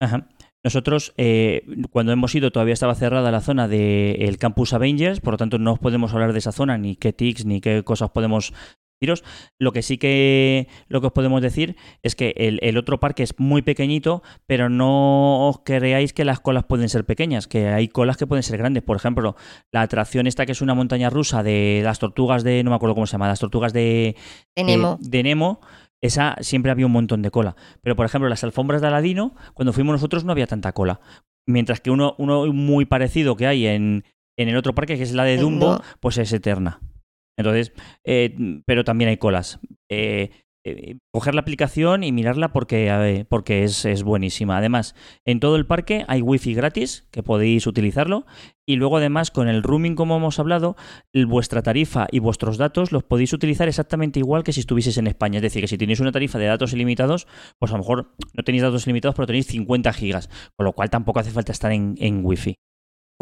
[0.00, 0.28] Ajá.
[0.64, 5.38] Nosotros, eh, cuando hemos ido, todavía estaba cerrada la zona del Campus Avengers, por lo
[5.38, 8.52] tanto no podemos hablar de esa zona, ni qué tics, ni qué cosas podemos
[9.00, 9.24] deciros.
[9.58, 13.38] Lo que sí que lo que os podemos decir es que el, otro parque es
[13.38, 18.16] muy pequeñito, pero no os creáis que las colas pueden ser pequeñas, que hay colas
[18.16, 18.84] que pueden ser grandes.
[18.84, 19.34] Por ejemplo,
[19.72, 22.94] la atracción esta que es una montaña rusa de las tortugas de, no me acuerdo
[22.94, 24.16] cómo se llama, las tortugas de,
[24.54, 24.98] de Nemo.
[25.00, 25.60] de Nemo
[26.02, 27.56] esa siempre había un montón de cola.
[27.80, 31.00] Pero, por ejemplo, las alfombras de Aladino, cuando fuimos nosotros no había tanta cola.
[31.46, 34.04] Mientras que uno, uno muy parecido que hay en,
[34.36, 36.80] en el otro parque, que es la de Dumbo, pues es eterna.
[37.38, 37.72] Entonces,
[38.04, 39.60] eh, pero también hay colas.
[39.90, 40.30] Eh,
[40.64, 44.56] eh, coger la aplicación y mirarla porque, porque es, es, buenísima.
[44.56, 44.94] Además,
[45.24, 48.26] en todo el parque hay wifi gratis, que podéis utilizarlo.
[48.64, 50.76] Y luego, además, con el roaming, como hemos hablado,
[51.26, 55.38] vuestra tarifa y vuestros datos los podéis utilizar exactamente igual que si estuvieseis en España.
[55.38, 57.26] Es decir, que si tenéis una tarifa de datos ilimitados,
[57.58, 60.30] pues a lo mejor no tenéis datos ilimitados, pero tenéis 50 gigas.
[60.56, 62.54] Con lo cual tampoco hace falta estar en, en wifi.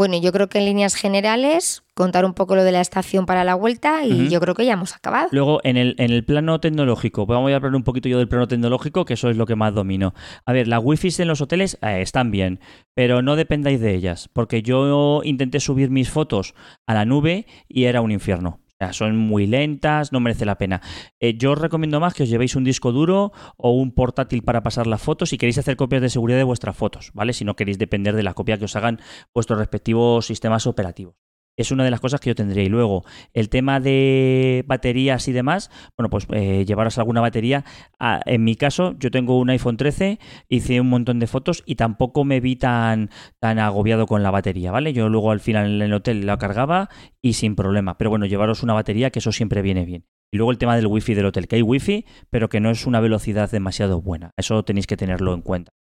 [0.01, 3.45] Bueno, yo creo que en líneas generales contar un poco lo de la estación para
[3.45, 5.29] la vuelta y yo creo que ya hemos acabado.
[5.31, 8.49] Luego, en el, en el plano tecnológico, vamos a hablar un poquito yo del plano
[8.49, 10.15] tecnológico, que eso es lo que más domino.
[10.47, 12.61] A ver, las wifi en los hoteles eh, están bien,
[12.95, 16.55] pero no dependáis de ellas, porque yo intenté subir mis fotos
[16.87, 18.59] a la nube y era un infierno
[18.93, 20.81] son muy lentas, no merece la pena.
[21.21, 24.63] Eh, yo os recomiendo más que os llevéis un disco duro o un portátil para
[24.63, 27.33] pasar las fotos si queréis hacer copias de seguridad de vuestras fotos, ¿vale?
[27.33, 29.01] Si no queréis depender de la copia que os hagan
[29.35, 31.30] vuestros respectivos sistemas operativos
[31.63, 32.65] es una de las cosas que yo tendría.
[32.65, 37.65] Y luego, el tema de baterías y demás, bueno, pues eh, llevaros alguna batería.
[37.99, 41.77] Ah, en mi caso, yo tengo un iPhone 13, hice un montón de fotos y
[41.77, 44.93] tampoco me vi tan, tan agobiado con la batería, ¿vale?
[44.93, 46.89] Yo luego al final en el hotel la cargaba
[47.23, 47.97] y sin problema.
[47.99, 50.07] Pero bueno, llevaros una batería, que eso siempre viene bien.
[50.33, 52.87] Y luego el tema del wifi del hotel, que hay wifi, pero que no es
[52.87, 54.33] una velocidad demasiado buena.
[54.37, 55.73] Eso tenéis que tenerlo en cuenta.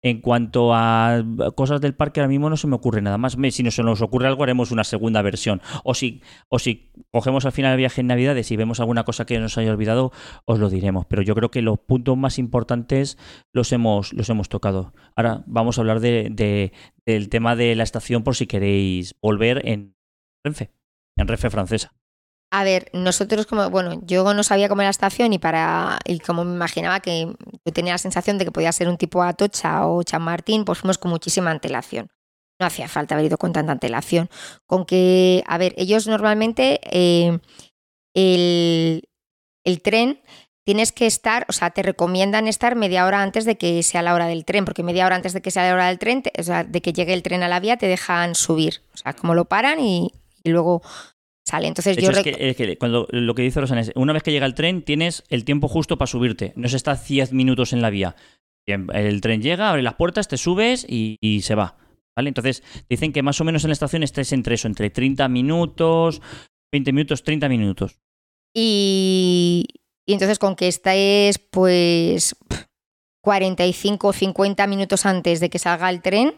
[0.00, 1.24] En cuanto a
[1.56, 3.36] cosas del parque, ahora mismo no se me ocurre nada más.
[3.50, 5.60] Si no se nos ocurre algo, haremos una segunda versión.
[5.82, 9.26] O si, o si cogemos al final el viaje en Navidades y vemos alguna cosa
[9.26, 10.12] que nos haya olvidado,
[10.44, 11.06] os lo diremos.
[11.06, 13.18] Pero yo creo que los puntos más importantes
[13.52, 14.92] los hemos, los hemos tocado.
[15.16, 16.72] Ahora vamos a hablar de,
[17.04, 19.96] del tema de la estación por si queréis volver en
[20.44, 20.70] Renfe,
[21.16, 21.97] en Renfe francesa.
[22.50, 26.18] A ver, nosotros como, bueno, yo no sabía cómo era la estación y para y
[26.18, 27.26] como me imaginaba que
[27.64, 30.96] yo tenía la sensación de que podía ser un tipo Atocha o Chamartín, pues fuimos
[30.96, 32.08] con muchísima antelación.
[32.58, 34.30] No hacía falta haber ido con tanta antelación.
[34.66, 37.38] Con que, a ver, ellos normalmente eh,
[38.14, 39.08] el,
[39.64, 40.22] el tren
[40.64, 44.14] tienes que estar, o sea, te recomiendan estar media hora antes de que sea la
[44.14, 46.42] hora del tren, porque media hora antes de que sea la hora del tren, o
[46.42, 48.82] sea, de que llegue el tren a la vía, te dejan subir.
[48.94, 50.82] O sea, como lo paran y, y luego
[51.52, 54.54] entonces yo es que, cuando lo que dice Rosana es, una vez que llega el
[54.54, 58.16] tren tienes el tiempo justo para subirte, no se está 10 minutos en la vía.
[58.66, 61.76] El tren llega, abre las puertas, te subes y, se va.
[62.14, 62.28] ¿Vale?
[62.28, 66.20] Entonces dicen que más o menos en la estación estés entre eso, entre 30 minutos,
[66.72, 68.00] 20 minutos, 30 minutos.
[68.54, 69.64] Y,
[70.04, 72.36] y entonces con que estés pues
[73.22, 76.34] 45 o 50 minutos antes de que salga el tren,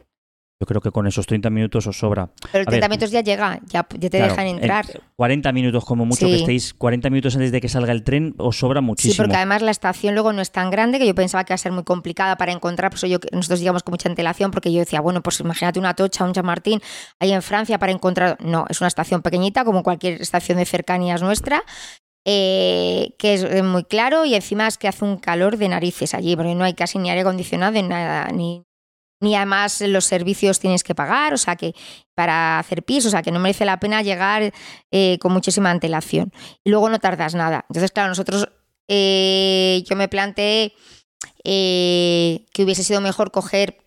[0.60, 2.28] yo creo que con esos 30 minutos os sobra.
[2.52, 4.84] Pero 30 minutos ya llega, ya, te dejan entrar.
[5.16, 8.58] 40 minutos como mucho que estéis, 40 minutos antes de que salga el tren, os
[8.58, 9.14] sobra muchísimo.
[9.14, 11.54] Sí, porque además la estación luego no es tan grande que yo pensaba que iba
[11.54, 12.90] a ser muy complicada para encontrar.
[12.90, 16.26] Pues yo, nosotros llegamos con mucha antelación porque yo decía, bueno, pues imagínate una tocha,
[16.26, 16.82] un Chamartín
[17.20, 18.36] ahí en Francia para encontrar.
[18.44, 21.64] No, es una estación pequeñita como cualquier estación de cercanías nuestra.
[22.26, 26.36] Eh, que es muy claro y encima es que hace un calor de narices allí,
[26.36, 28.62] porque no hay casi ni aire acondicionado, ni nada, ni,
[29.20, 31.74] ni además los servicios tienes que pagar, o sea que
[32.14, 34.52] para hacer pis, o sea que no merece la pena llegar
[34.90, 36.32] eh, con muchísima antelación.
[36.64, 37.66] Y luego no tardas nada.
[37.68, 38.48] Entonces, claro, nosotros,
[38.88, 40.74] eh, yo me planteé
[41.44, 43.78] eh, que hubiese sido mejor coger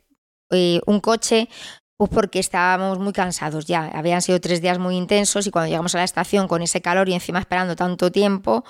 [0.86, 1.50] un coche,
[1.98, 3.86] pues porque estábamos muy cansados ya.
[3.88, 7.10] Habían sido tres días muy intensos y cuando llegamos a la estación con ese calor
[7.10, 8.64] y encima esperando tanto tiempo,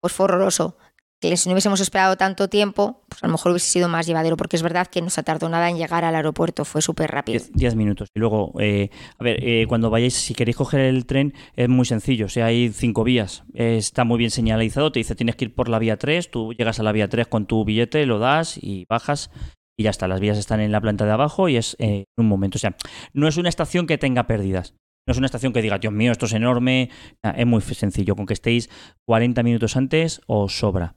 [0.00, 0.76] pues fue horroroso
[1.20, 4.36] que si no hubiésemos esperado tanto tiempo, pues a lo mejor hubiese sido más llevadero,
[4.36, 7.42] porque es verdad que no se tardó nada en llegar al aeropuerto, fue súper rápido.
[7.52, 8.08] Diez, minutos.
[8.14, 11.84] Y luego, eh, a ver, eh, cuando vayáis, si queréis coger el tren, es muy
[11.84, 15.54] sencillo, o sea, hay cinco vías, está muy bien señalizado, te dice tienes que ir
[15.54, 18.58] por la vía 3, tú llegas a la vía 3 con tu billete, lo das
[18.60, 19.30] y bajas
[19.80, 22.22] y ya está, las vías están en la planta de abajo y es eh, en
[22.22, 22.76] un momento, o sea,
[23.14, 24.74] no es una estación que tenga pérdidas.
[25.06, 26.90] No es una estación que diga, Dios mío, esto es enorme.
[27.22, 28.16] Es muy sencillo.
[28.16, 28.70] Con que estéis
[29.06, 30.94] 40 minutos antes os sobra.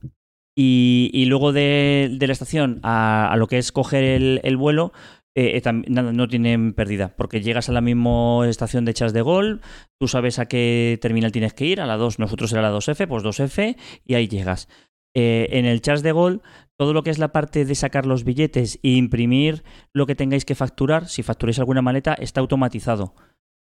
[0.56, 4.04] Y, luego de, la estación a, lo que es coger
[4.44, 4.94] el, vuelo,
[5.36, 9.62] eh, eh no tienen pérdida, porque llegas a la misma estación de Chas de Gol,
[10.00, 13.08] tú sabes a qué terminal tienes que ir, a la 2, nosotros era la 2F,
[13.08, 13.76] pues 2F,
[14.06, 14.70] y ahí llegas.
[15.16, 16.44] Eh, en el Chas de Gol,
[16.78, 20.46] todo lo que es la parte de sacar los billetes e imprimir lo que tengáis
[20.46, 23.16] que facturar, si facturáis alguna maleta, está automatizado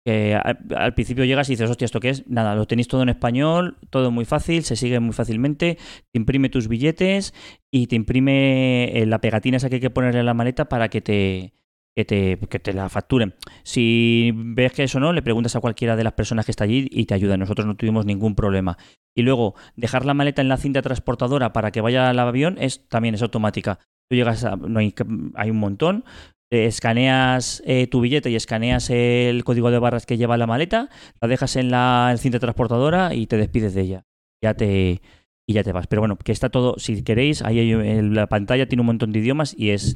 [0.06, 2.28] al, principio llegas y dices, hostia, ¿esto qué es?
[2.28, 5.78] Nada, lo tenéis todo en español, todo muy fácil, se sigue muy fácilmente,
[6.12, 7.34] te imprime tus billetes
[7.72, 10.89] y te imprime eh, la pegatina esa que hay que ponerle en la maleta para
[10.89, 11.53] que te,
[11.95, 13.36] que te, que te la facturen.
[13.64, 16.88] Si ves que eso no, le preguntas a cualquiera de las personas que está allí
[16.91, 17.38] y te ayuda.
[17.38, 18.78] Nosotros no tuvimos ningún problema.
[19.16, 22.88] Y luego, dejar la maleta en la cinta transportadora para que vaya al avión es
[22.89, 23.80] también es automática.
[24.10, 24.93] Tú llegas a, no hay,
[25.36, 26.03] hay un montón,
[26.50, 30.89] escaneas eh, tu billete y escaneas el código de barras que lleva la maleta,
[31.22, 34.06] la dejas en la cinta transportadora y te despides de ella.
[34.41, 35.02] Ya te
[35.48, 35.88] y ya te vas.
[35.88, 39.20] Pero bueno, que está todo, si queréis, ahí en la pantalla tiene un montón de
[39.20, 39.96] idiomas y es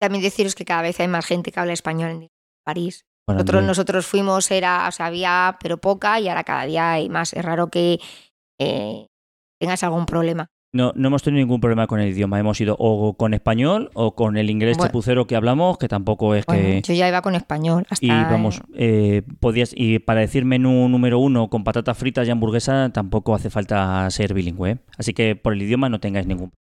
[0.00, 2.28] También deciros que cada vez hay más gente que habla español en
[2.64, 3.06] París.
[3.28, 7.32] nosotros, nosotros fuimos, era, o sea, había, pero poca, y ahora cada día hay más.
[7.32, 8.00] Es raro que
[8.58, 9.06] eh,
[9.60, 10.50] tengas algún problema.
[10.74, 12.40] No, no hemos tenido ningún problema con el idioma.
[12.40, 16.44] Hemos ido o con español o con el inglés chapucero que hablamos, que tampoco es
[16.44, 16.82] que.
[16.84, 17.86] Yo ya iba con español.
[17.88, 18.04] Hasta...
[18.04, 19.72] Y vamos, eh, podías.
[19.72, 24.34] Y para decir menú número uno con patatas fritas y hamburguesa, tampoco hace falta ser
[24.34, 24.78] bilingüe.
[24.98, 26.63] Así que por el idioma no tengáis ningún problema.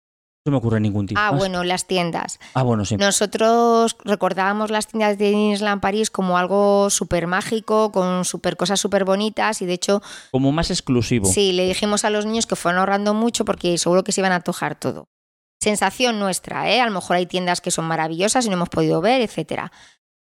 [0.46, 1.20] No me ocurre ningún tipo.
[1.20, 2.38] Ah, bueno, las tiendas.
[2.54, 2.96] Ah, bueno, sí.
[2.96, 9.04] Nosotros recordábamos las tiendas de Disneyland París como algo súper mágico, con super cosas súper
[9.04, 10.02] bonitas y de hecho...
[10.30, 11.26] Como más exclusivo.
[11.26, 14.30] Sí, le dijimos a los niños que fueron ahorrando mucho porque seguro que se iban
[14.30, 15.08] a tojar todo.
[15.60, 16.80] Sensación nuestra, ¿eh?
[16.80, 19.72] A lo mejor hay tiendas que son maravillosas y no hemos podido ver, etcétera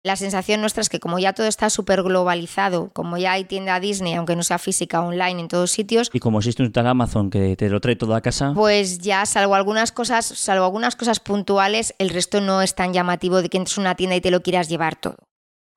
[0.07, 3.79] la sensación nuestra es que como ya todo está súper globalizado, como ya hay tienda
[3.79, 6.09] Disney, aunque no sea física, online en todos sitios.
[6.13, 8.53] Y como existe un tal Amazon que te lo trae todo a casa.
[8.55, 13.41] Pues ya, salvo algunas cosas, salvo algunas cosas puntuales, el resto no es tan llamativo
[13.41, 15.17] de que entres a una tienda y te lo quieras llevar todo.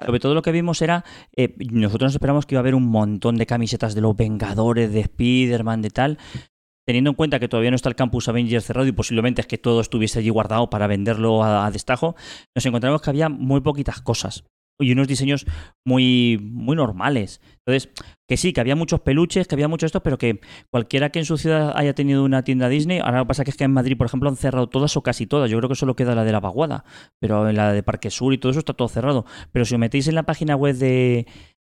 [0.05, 1.05] Sobre todo lo que vimos era,
[1.37, 4.93] eh, nosotros nos esperamos que iba a haber un montón de camisetas de los Vengadores,
[4.93, 6.19] de Spider-Man, de tal,
[6.87, 9.59] teniendo en cuenta que todavía no está el campus Avengers cerrado y posiblemente es que
[9.59, 12.17] todo estuviese allí guardado para venderlo a, destajo,
[12.57, 14.45] nos encontramos que había muy poquitas cosas
[14.81, 15.47] y unos diseños
[15.85, 17.41] muy, muy normales.
[17.67, 17.93] Entonces,
[18.29, 21.25] que sí, que había muchos peluches, que había mucho esto, pero que cualquiera que en
[21.25, 23.97] su ciudad haya tenido una tienda Disney, ahora lo que pasa es que en Madrid,
[23.97, 25.51] por ejemplo, han cerrado todas o casi todas.
[25.51, 26.85] Yo creo que solo queda la de la Vaguada,
[27.21, 29.27] pero en la de Parque Sur y todo eso está todo cerrado.
[29.53, 31.27] Pero si os metéis en la página web de,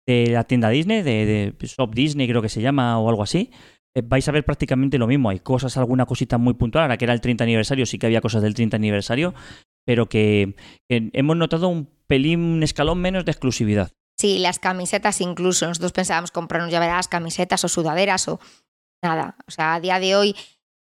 [0.07, 3.51] la tienda Disney, de, de Shop Disney creo que se llama o algo así,
[4.05, 5.31] vais a ver prácticamente lo mismo.
[5.31, 6.83] Hay cosas, alguna cosita muy puntual.
[6.83, 9.35] Ahora que era el 30 aniversario, sí que había cosas del 30 aniversario,
[9.85, 10.57] pero que,
[10.89, 13.93] hemos notado un pelín, un escalón menos de exclusividad.
[14.19, 15.67] Sí, las camisetas incluso.
[15.67, 18.41] Nosotros pensábamos comprarnos ya verás camisetas o sudaderas o
[19.03, 19.37] nada.
[19.47, 20.37] O sea, a día de hoy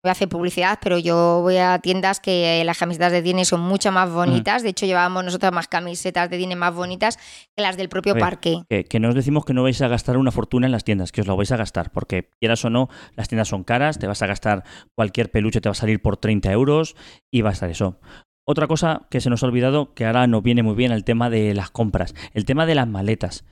[0.03, 3.61] voy a hacer publicidad, pero yo voy a tiendas que las camisetas de Disney son
[3.61, 4.63] mucho más bonitas.
[4.63, 7.19] De hecho, llevábamos nosotros más camisetas de Disney más bonitas
[7.57, 8.63] que las del propio parque.
[8.69, 11.13] Que, que, no os decimos que no vais a gastar una fortuna en las tiendas,
[11.13, 14.07] que os la vais a gastar, porque quieras o no, las tiendas son caras, te
[14.07, 14.65] vas a gastar
[14.97, 16.97] cualquier peluche, te va a salir por 30 euros
[17.31, 17.99] y va a estar eso.
[18.47, 21.31] Otra cosa que se nos ha olvidado, que ahora nos viene muy bien, el tema
[21.31, 23.45] de las compras, el tema de las maletas.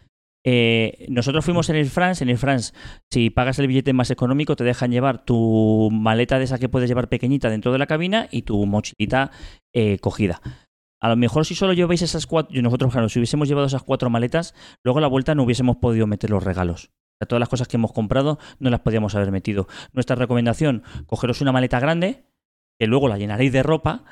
[0.45, 2.73] Eh, nosotros fuimos en el France, en el France,
[3.11, 6.89] si pagas el billete más económico, te dejan llevar tu maleta de esa que puedes
[6.89, 9.31] llevar pequeñita dentro de la cabina y tu mochilita
[9.75, 10.41] eh, cogida.
[11.01, 14.11] A lo mejor si solo lleváis esas cuatro, nosotros, claro, si hubiésemos llevado esas cuatro
[14.11, 16.91] maletas, luego a la vuelta no hubiésemos podido meter los regalos.
[17.21, 19.67] O todas las cosas que hemos comprado no las podíamos haber metido.
[19.93, 22.25] Nuestra recomendación, cogeros una maleta grande,
[22.79, 24.05] que luego la llenaréis de ropa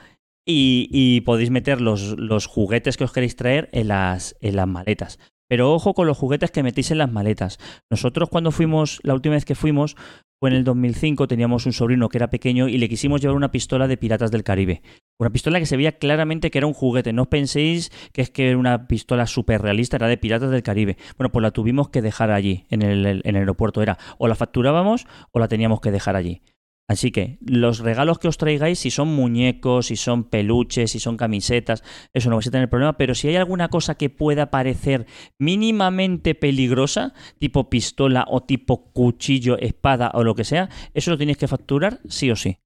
[0.44, 4.34] y, podéis meter los, juguetes que os queréis traer en las
[4.66, 5.18] maletas.
[5.48, 7.58] Pero ojo con los juguetes que metéis en las maletas.
[7.90, 9.96] Nosotros cuando fuimos, la última vez que fuimos,
[10.38, 13.50] fue en el 2005, teníamos un sobrino que era pequeño y le quisimos llevar una
[13.50, 14.82] pistola de Piratas del Caribe.
[15.18, 17.14] Una pistola que se veía claramente que era un juguete.
[17.14, 20.98] No penséis que es que era una pistola súper realista, era de Piratas del Caribe.
[21.16, 23.80] Bueno, pues la tuvimos que dejar allí, en el aeropuerto.
[23.80, 26.42] Era o la facturábamos o la teníamos que dejar allí.
[26.88, 31.16] Así que los regalos que os traigáis, si son muñecos, si son peluches, si son
[31.16, 31.82] camisetas,
[32.12, 35.06] eso no vais a tener problema, pero si hay alguna cosa que pueda parecer
[35.38, 41.38] mínimamente peligrosa, tipo pistola o tipo cuchillo, espada o lo que sea, eso lo tenéis
[41.38, 42.60] que facturar sí o sí.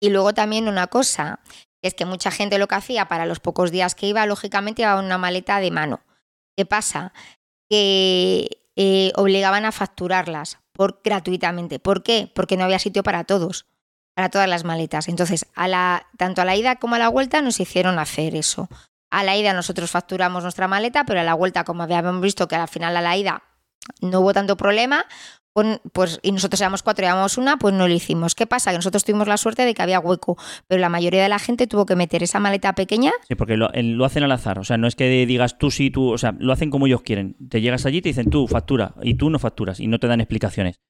[0.00, 1.40] Y luego también una cosa,
[1.82, 4.98] es que mucha gente lo que hacía para los pocos días que iba, lógicamente iba
[4.98, 6.00] una maleta de mano.
[6.56, 7.12] ¿Qué pasa?
[7.68, 11.80] Que eh, obligaban a facturarlas por, gratuitamente.
[11.80, 12.30] ¿Por qué?
[12.32, 13.66] Porque no había sitio para todos,
[14.14, 15.08] para todas las maletas.
[15.08, 18.68] Entonces, a la, tanto a la ida como a la vuelta nos hicieron hacer eso.
[19.10, 22.54] A la ida nosotros facturamos nuestra maleta, pero a la vuelta, como habíamos visto que
[22.54, 23.42] al final a la ida
[24.00, 25.06] no hubo tanto problema,
[25.92, 28.34] pues, y nosotros éramos cuatro y éramos una, pues no lo hicimos.
[28.34, 28.70] ¿Qué pasa?
[28.70, 30.36] Que nosotros tuvimos la suerte de que había hueco,
[30.66, 33.12] pero la mayoría de la gente tuvo que meter esa maleta pequeña.
[33.26, 35.90] Sí, porque lo, lo hacen al azar, o sea, no es que digas tú sí,
[35.90, 37.36] tú, o sea, lo hacen como ellos quieren.
[37.48, 40.06] Te llegas allí y te dicen tú factura y tú no facturas y no te
[40.06, 40.80] dan explicaciones.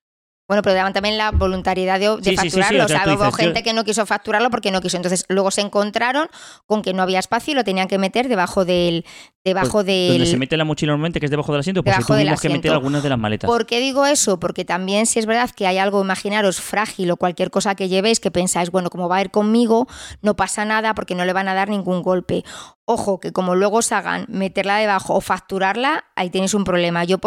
[0.49, 2.87] Bueno, pero daban también la voluntariedad de, facturarlo.
[2.87, 4.97] o sea, hubo gente que no quiso facturarlo porque no quiso.
[4.97, 6.27] Entonces, luego se encontraron
[6.65, 9.05] con que no había espacio y lo tenían que meter debajo del.
[9.45, 12.05] Debajo pues, del donde se mete la mochila normalmente, que es debajo del asiento, pues
[12.05, 13.49] tuvimos que meter algunas de las maletas.
[13.49, 14.41] ¿Por qué digo eso?
[14.41, 18.21] Porque también, si es verdad que hay algo, imaginaros, frágil o cualquier cosa que llevéis
[18.21, 19.87] que pensáis, bueno, como va a ir conmigo,
[20.23, 22.45] no pasa nada porque no le van a dar ningún golpe.
[22.91, 27.05] Ojo, que como luego os hagan meterla debajo o facturarla, ahí tenéis un problema.
[27.05, 27.19] Yo,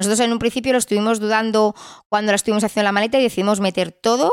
[0.00, 1.72] nosotros en un principio lo estuvimos dudando
[2.08, 4.32] cuando la estuvimos haciendo la maleta y decidimos meter todo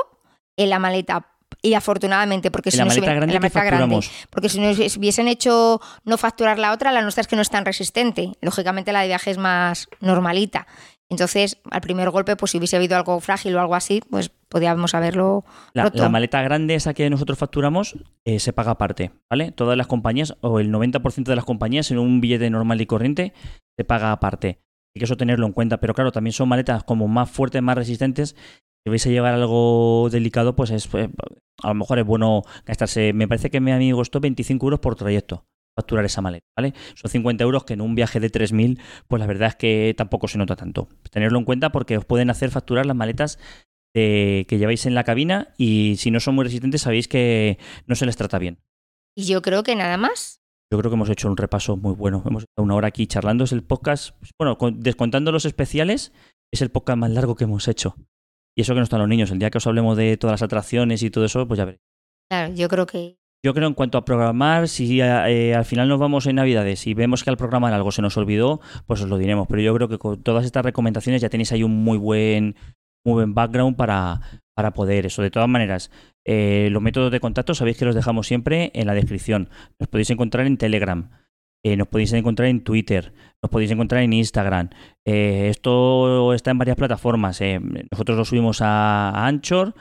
[0.58, 1.28] en la maleta.
[1.62, 4.00] Y afortunadamente, porque si no grande la maleta grande,
[4.32, 7.52] porque si no hubiesen hecho no facturar la otra, la nuestra es que no es
[7.52, 8.32] tan resistente.
[8.42, 10.66] Lógicamente la de viaje es más normalita.
[11.12, 14.96] Entonces, al primer golpe, pues si hubiese habido algo frágil o algo así, pues podíamos
[14.96, 15.44] haberlo
[15.74, 19.52] la, La maleta grande, esa que nosotros facturamos, eh, se paga aparte, ¿vale?
[19.52, 23.34] Todas las compañías, o el 90% de las compañías, en un billete normal y corriente,
[23.78, 24.62] se paga aparte.
[24.96, 25.82] Hay que eso tenerlo en cuenta.
[25.82, 28.38] Pero claro, también son maletas como más fuertes, más resistentes.
[28.86, 31.10] Si vais a llevar algo delicado, pues es, pues,
[31.62, 33.12] a lo mejor es bueno gastarse.
[33.12, 35.46] Me parece que mi amigo costó 25 euros por trayecto
[35.82, 36.74] facturar esa maleta, ¿vale?
[36.96, 40.28] Son 50 euros que en un viaje de 3.000, pues la verdad es que tampoco
[40.28, 40.88] se nota tanto.
[41.12, 43.40] Tenerlo en cuenta porque os pueden hacer facturar las maletas
[43.94, 47.58] que lleváis en la cabina y si no son muy resistentes sabéis que
[47.88, 48.60] no se les trata bien.
[49.18, 50.42] Y yo creo que nada más.
[50.72, 52.24] Yo creo que hemos hecho un repaso muy bueno.
[52.26, 53.44] Hemos estado una hora aquí charlando.
[53.44, 56.14] Es el podcast, bueno, descontando los especiales,
[56.54, 57.96] es el podcast más largo que hemos hecho.
[58.56, 59.32] Y eso que no están los niños.
[59.32, 61.82] El día que os hablemos de todas las atracciones y todo eso, pues ya veréis.
[62.30, 65.90] Claro, yo creo que yo creo en cuanto a programar, si eh, eh, al final
[65.90, 69.10] nos vamos en Navidades y vemos que al programar algo se nos olvidó, pues os
[69.10, 69.48] lo diremos.
[69.48, 72.56] Pero yo creo que con todas estas recomendaciones ya tenéis ahí un muy buen,
[73.04, 74.22] muy buen background para,
[74.54, 75.24] para poder eso.
[75.24, 75.90] De todas maneras,
[76.24, 79.50] eh, los métodos de contacto sabéis que los dejamos siempre en la descripción.
[79.80, 81.10] Nos podéis encontrar en Telegram.
[81.64, 84.70] nos podéis encontrar en Twitter, nos podéis encontrar en Instagram.
[85.04, 87.42] esto está en varias plataformas.
[87.92, 89.74] nosotros lo subimos a Anchor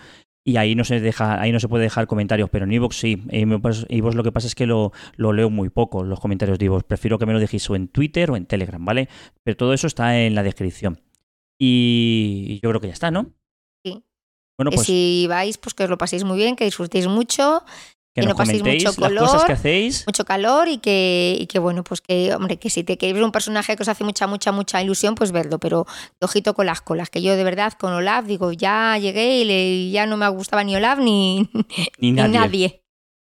[0.45, 3.23] y ahí no se deja, ahí no se puede dejar comentarios, pero en Evox sí.
[3.29, 6.85] En Evox lo que pasa es que lo, leo muy poco, los comentarios de Evox.
[6.85, 9.09] Prefiero que me lo dejéis o en Twitter o en Telegram, ¿vale?
[9.43, 11.01] Pero todo eso está en la descripción.
[11.59, 13.35] Y yo creo que ya está, ¿no?
[13.85, 14.03] Sí.
[14.57, 14.87] Bueno, pues.
[14.87, 17.63] si vais, pues que os lo paséis muy bien, que disfrutéis mucho
[18.15, 20.05] que, no paséis mucho color, que hacéis.
[20.07, 23.25] mucho calor y que, y que bueno, pues que, hombre, que si te queréis ver
[23.25, 25.87] un personaje que os hace mucha, mucha, mucha ilusión, pues verlo, pero
[26.21, 30.07] ojito con las colas, que yo de verdad con Olaf digo, ya llegué y ya
[30.07, 31.49] no me gustaba ni Olaf ni,
[31.99, 32.83] ni, nadie.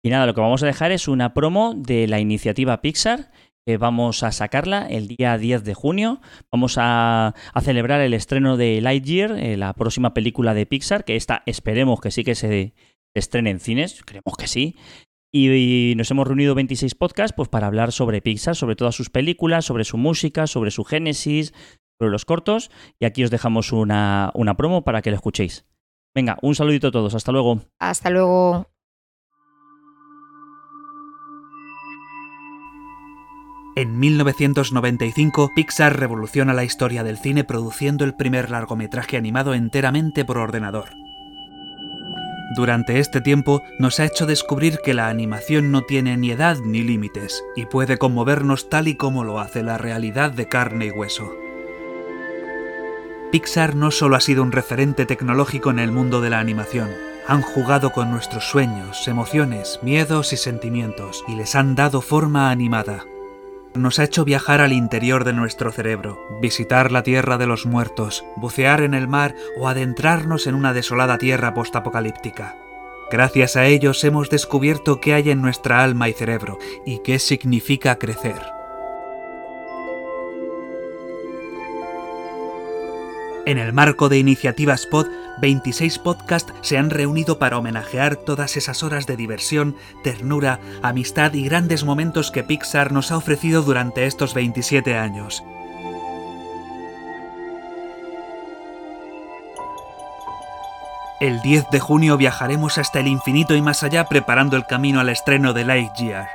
[0.03, 3.31] Y nada, lo que vamos a dejar es una promo de la iniciativa Pixar.
[3.65, 6.21] que vamos a sacarla el día 10 de junio.
[6.51, 11.41] Vamos a, celebrar el estreno de Lightyear, eh, la próxima película de Pixar, que esta
[11.47, 12.73] esperemos que sí que se,
[13.19, 14.75] estrene en cines, creemos que sí.
[15.31, 19.65] Y, nos hemos reunido 26 podcasts pues, para hablar sobre Pixar, sobre todas sus películas,
[19.65, 21.53] sobre su música, sobre su génesis,
[21.99, 22.71] sobre los cortos.
[22.99, 25.65] Y aquí os dejamos una, una promo para que lo escuchéis.
[26.15, 27.13] Venga, un saludito a todos.
[27.13, 27.61] Hasta luego.
[27.79, 28.67] Hasta luego.
[33.75, 40.39] En 1995, Pixar revoluciona la historia del cine produciendo el primer largometraje animado enteramente por
[40.39, 40.89] ordenador.
[42.55, 46.81] Durante este tiempo nos ha hecho descubrir que la animación no tiene ni edad ni
[46.81, 51.35] límites y puede conmovernos tal y como lo hace la realidad de carne y hueso.
[53.31, 56.89] Pixar no solo ha sido un referente tecnológico en el mundo de la animación,
[57.27, 63.03] han jugado con nuestros sueños, emociones, miedos y sentimientos y les han dado forma animada
[63.77, 68.25] nos ha hecho viajar al interior de nuestro cerebro, visitar la tierra de los muertos,
[68.35, 72.55] bucear en el mar o adentrarnos en una desolada tierra postapocalíptica.
[73.09, 77.97] Gracias a ellos hemos descubierto qué hay en nuestra alma y cerebro y qué significa
[77.97, 78.56] crecer.
[83.47, 85.07] En el marco de Iniciativa Spot,
[85.39, 91.45] 26 podcasts se han reunido para homenajear todas esas horas de diversión, ternura, amistad y
[91.45, 95.45] grandes momentos que Pixar nos ha ofrecido durante estos 27 años.
[101.21, 105.07] El 10 de junio viajaremos hasta el infinito y más allá preparando el camino al
[105.07, 106.27] estreno de Lightyear.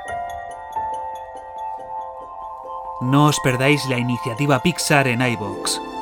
[3.01, 5.93] No os perdáis la iniciativa Pixar en iVoox.